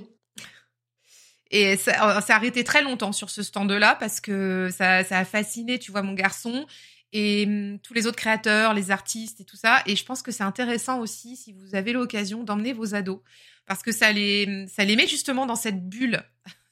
[1.50, 5.26] et ça s'est arrêté très longtemps sur ce stand là parce que ça ça a
[5.26, 6.66] fasciné tu vois mon garçon
[7.14, 9.84] et hum, tous les autres créateurs, les artistes et tout ça.
[9.86, 13.22] Et je pense que c'est intéressant aussi si vous avez l'occasion d'emmener vos ados
[13.66, 16.24] parce que ça les, ça les met justement dans cette bulle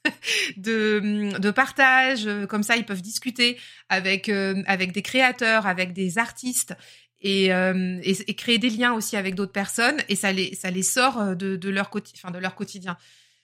[0.56, 2.28] de, partage.
[2.48, 6.74] Comme ça, ils peuvent discuter avec, euh, avec des créateurs, avec des artistes.
[7.22, 10.82] Et, euh, et, créer des liens aussi avec d'autres personnes et ça les ça les
[10.82, 12.96] sort de, leur quotidien.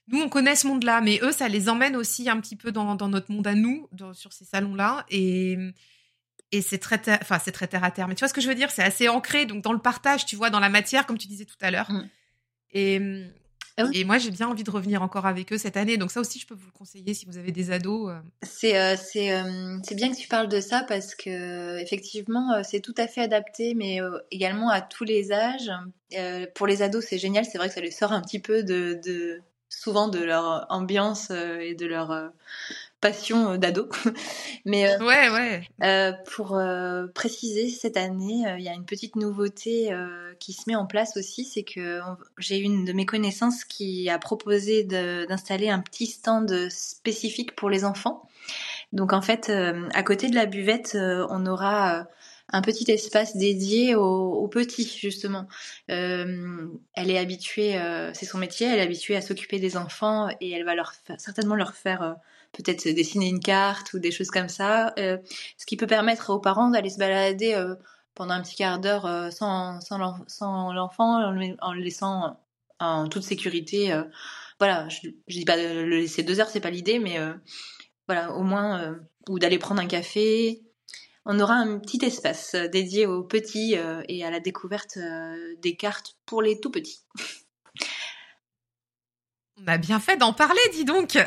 [0.09, 2.97] Nous on connaît ce monde-là, mais eux ça les emmène aussi un petit peu dans,
[2.97, 5.59] notre monde à nous, sur ces salons-là et
[6.63, 8.09] c'est très enfin c'est très terre à terre.
[8.09, 10.27] Mais tu vois ce que je veux dire, c'est assez ancré donc dans le partage,
[10.27, 11.91] tu vois, dans la matière comme tu disais tout à l'heure.
[11.91, 12.09] Mmh.
[12.77, 13.01] Et
[13.79, 15.99] ah et moi, j'ai bien envie de revenir encore avec eux cette année.
[15.99, 18.11] Donc ça aussi, je peux vous le conseiller si vous avez des ados.
[18.11, 18.19] Euh.
[18.43, 22.95] C'est euh, euh, c'est bien que tu parles de ça parce que effectivement, c'est tout
[22.97, 23.99] à fait adapté, mais
[24.31, 25.71] également à tous les âges.
[26.55, 27.45] pour les ados, c'est génial.
[27.45, 31.31] C'est vrai que ça les sort un petit peu de, de souvent de leur ambiance
[31.31, 32.33] et de leur
[33.01, 33.89] passion euh, d'ado.
[34.65, 35.69] Mais euh, ouais, ouais.
[35.83, 36.59] Euh, pour
[37.15, 39.91] préciser, cette année, il y a une petite nouveauté
[40.39, 42.01] qui se met en place aussi, c'est que
[42.39, 47.85] j'ai une de mes connaissances qui a proposé d'installer un petit stand spécifique pour les
[47.85, 48.29] enfants.
[48.93, 52.07] Donc en fait, à côté de la buvette, on aura
[52.49, 55.49] un petit espace dédié aux, petits justement.
[55.91, 60.29] Euh, elle est habituée, euh, c'est son métier, elle est habituée à s'occuper des enfants
[60.41, 62.17] et elle va leur certainement leur faire
[62.53, 66.71] peut-être dessiner une carte ou des choses comme ça, ce qui peut permettre aux parents
[66.71, 67.61] d'aller se balader
[68.15, 72.41] pendant un petit quart d'heure sans, sans l'enfant, en, le laissant
[72.81, 73.95] en toute sécurité.
[74.59, 77.19] voilà, je, je dis pas de le laisser deux heures, c'est pas l'idée, mais
[78.07, 78.97] voilà, au moins
[79.29, 80.63] ou d'aller prendre un café,
[81.29, 85.57] on aura un petit espace euh, dédié aux petits euh, et à la découverte euh,
[85.61, 87.01] des cartes pour les tout petits.
[89.63, 91.17] On a bien fait d'en parler, dis donc.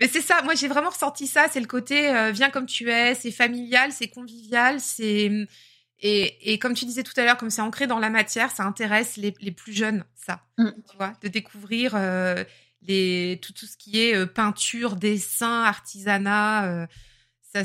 [0.00, 3.14] Mais c'est ça, moi j'ai vraiment ressenti ça, c'est le côté viens comme tu es,
[3.14, 5.46] c'est familial, c'est convivial, c'est
[6.00, 9.16] et, comme tu disais tout à l'heure, comme c'est ancré dans la matière, ça intéresse
[9.16, 10.68] les, plus jeunes, ça, mm.
[10.90, 11.98] tu vois, de découvrir
[12.82, 16.86] les tout, tout ce qui est peinture, dessin, artisanat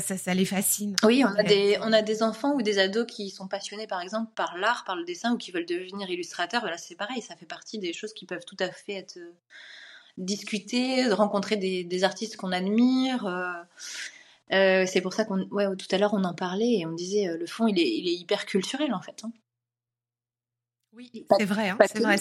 [0.00, 0.96] ça, ça, les fascine.
[1.02, 4.00] Oui, on a, des, on a des enfants ou des ados qui sont passionnés, par
[4.00, 6.60] exemple, par l'art, par le dessin, ou qui veulent devenir illustrateurs.
[6.60, 9.32] Voilà, c'est pareil, ça fait partie des choses qui peuvent tout à fait être euh,
[10.18, 13.26] discutées, rencontrer des, des artistes qu'on admire.
[13.26, 13.52] Euh,
[14.52, 17.36] euh, c'est pour ça qu'on, ouais, tout à l'heure, on en parlait et on disait,
[17.36, 19.22] le fond, il est, il est hyper culturel, en fait.
[19.24, 19.32] Hein.
[20.92, 22.16] Oui, c'est vrai, hein, c'est vrai.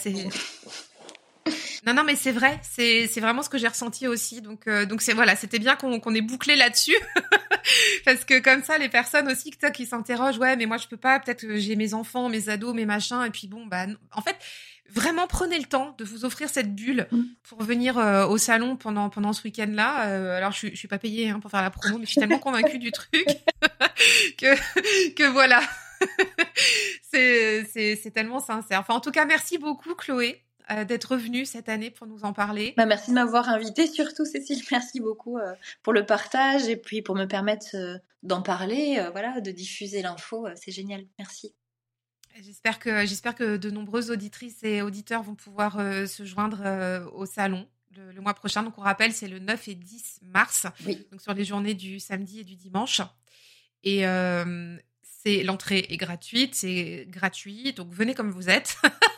[1.86, 2.60] Non, non, mais c'est vrai.
[2.64, 4.42] C'est, vraiment ce que j'ai ressenti aussi.
[4.42, 6.96] Donc, euh, donc c'est voilà, c'était bien qu'on, ait bouclé là-dessus,
[8.06, 11.20] parce que comme ça, les personnes aussi qui s'interrogent, ouais, mais moi je peux pas.
[11.20, 14.38] Peut-être que j'ai mes enfants, mes ados, mes machins, et puis bon, bah, en fait,
[14.90, 17.22] vraiment prenez le temps de vous offrir cette bulle mm.
[17.44, 20.08] pour venir euh, au salon pendant pendant ce week-end-là.
[20.08, 22.20] Euh, alors, je, je suis pas payée hein, pour faire la promo, mais je suis
[22.20, 23.26] tellement convaincue du truc
[24.38, 25.62] que que voilà.
[27.12, 28.80] c'est tellement sincère.
[28.80, 30.44] Enfin, en tout cas, merci beaucoup, Chloé.
[30.72, 32.74] Euh, d'être revenu cette année pour nous en parler.
[32.78, 34.62] Bah, merci de m'avoir invité, surtout Cécile.
[34.72, 39.42] Merci beaucoup euh, pour le partage et puis pour me permettre euh, d'en parler, voilà,
[39.42, 40.48] de diffuser l'info.
[40.56, 41.06] c'est génial.
[41.20, 41.54] Merci.
[42.42, 45.74] J'espère que j'espère que de nombreuses auditrices et auditeurs vont pouvoir
[46.08, 48.64] se joindre au salon le, mois prochain.
[48.64, 50.66] Donc on rappelle, c'est le 9 et 10 mars.
[51.12, 53.02] Donc sur les journées du samedi et du dimanche.
[53.84, 54.04] Et
[55.04, 57.74] c'est l'entrée est gratuite, c'est gratuit.
[57.74, 58.78] Donc venez comme vous êtes.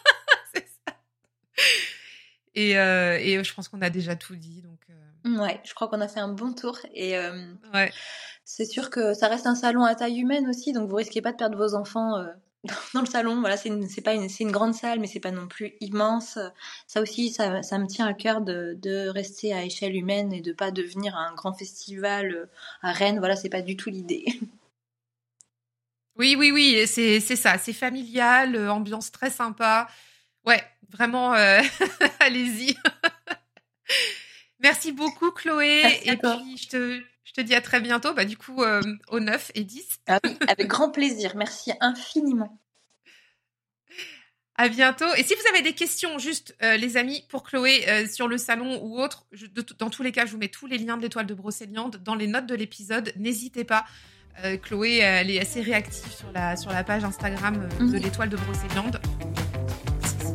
[2.56, 4.62] Et, euh, et je pense qu'on a déjà tout dit.
[4.62, 5.44] Donc, euh.
[5.44, 6.80] Ouais, je crois qu'on a fait un bon tour.
[6.94, 7.92] Et euh, ouais.
[8.46, 11.34] c'est sûr que ça reste un salon à taille humaine aussi, donc vous risquez pas
[11.34, 12.26] de perdre vos enfants
[12.94, 13.42] dans le salon.
[13.42, 16.40] Voilà, c'est une, pas une, une grande salle, mais c'est pas non plus immense.
[16.88, 20.42] Ça aussi, ça, ça me tient à cœur de, de, rester à échelle humaine et
[20.42, 22.48] de pas devenir un grand festival
[22.82, 23.20] à Rennes.
[23.20, 24.26] Voilà, c'est pas du tout l'idée.
[26.18, 27.58] Oui, oui, oui, c'est, c'est ça.
[27.58, 29.90] C'est familial, ambiance très sympa.
[30.46, 31.62] Ouais, vraiment, euh,
[32.20, 32.76] allez-y.
[34.60, 35.84] Merci beaucoup, Chloé.
[36.04, 39.20] et puis, je te, je te dis à très bientôt, bah, du coup, euh, au
[39.20, 40.00] 9 et 10.
[40.08, 41.36] Ah oui, avec grand plaisir.
[41.36, 42.60] Merci infiniment.
[44.58, 45.14] À bientôt.
[45.18, 48.80] Et si vous avez des questions, juste euh, les amis, pour Chloé sur le salon
[48.82, 49.28] ou autre,
[49.78, 52.16] dans tous les cas, je vous mets tous les liens de l'étoile de Brocéliande dans
[52.16, 53.12] les notes de l'épisode.
[53.18, 53.86] N'hésitez pas.
[54.64, 57.96] Chloé, elle est assez réactive sur la, sur la page Instagram de mhm.
[57.96, 59.00] l'étoile de Brocéliande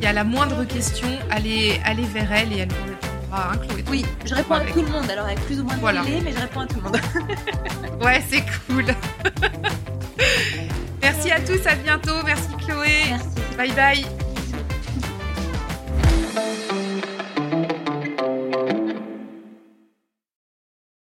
[0.01, 1.79] qui a la moindre question, allez,
[2.11, 3.51] vers elle et elle vous répondra.
[3.53, 6.01] Hein, oui, je réponds à tout le monde, alors avec plus ou moins de voilà.
[6.03, 6.99] mais je réponds à tout le monde.
[8.03, 8.85] ouais, c'est cool.
[11.01, 12.23] Merci à tous, à bientôt.
[12.25, 13.05] Merci Chloé.
[13.09, 13.27] Merci.
[13.57, 14.05] Bye bye.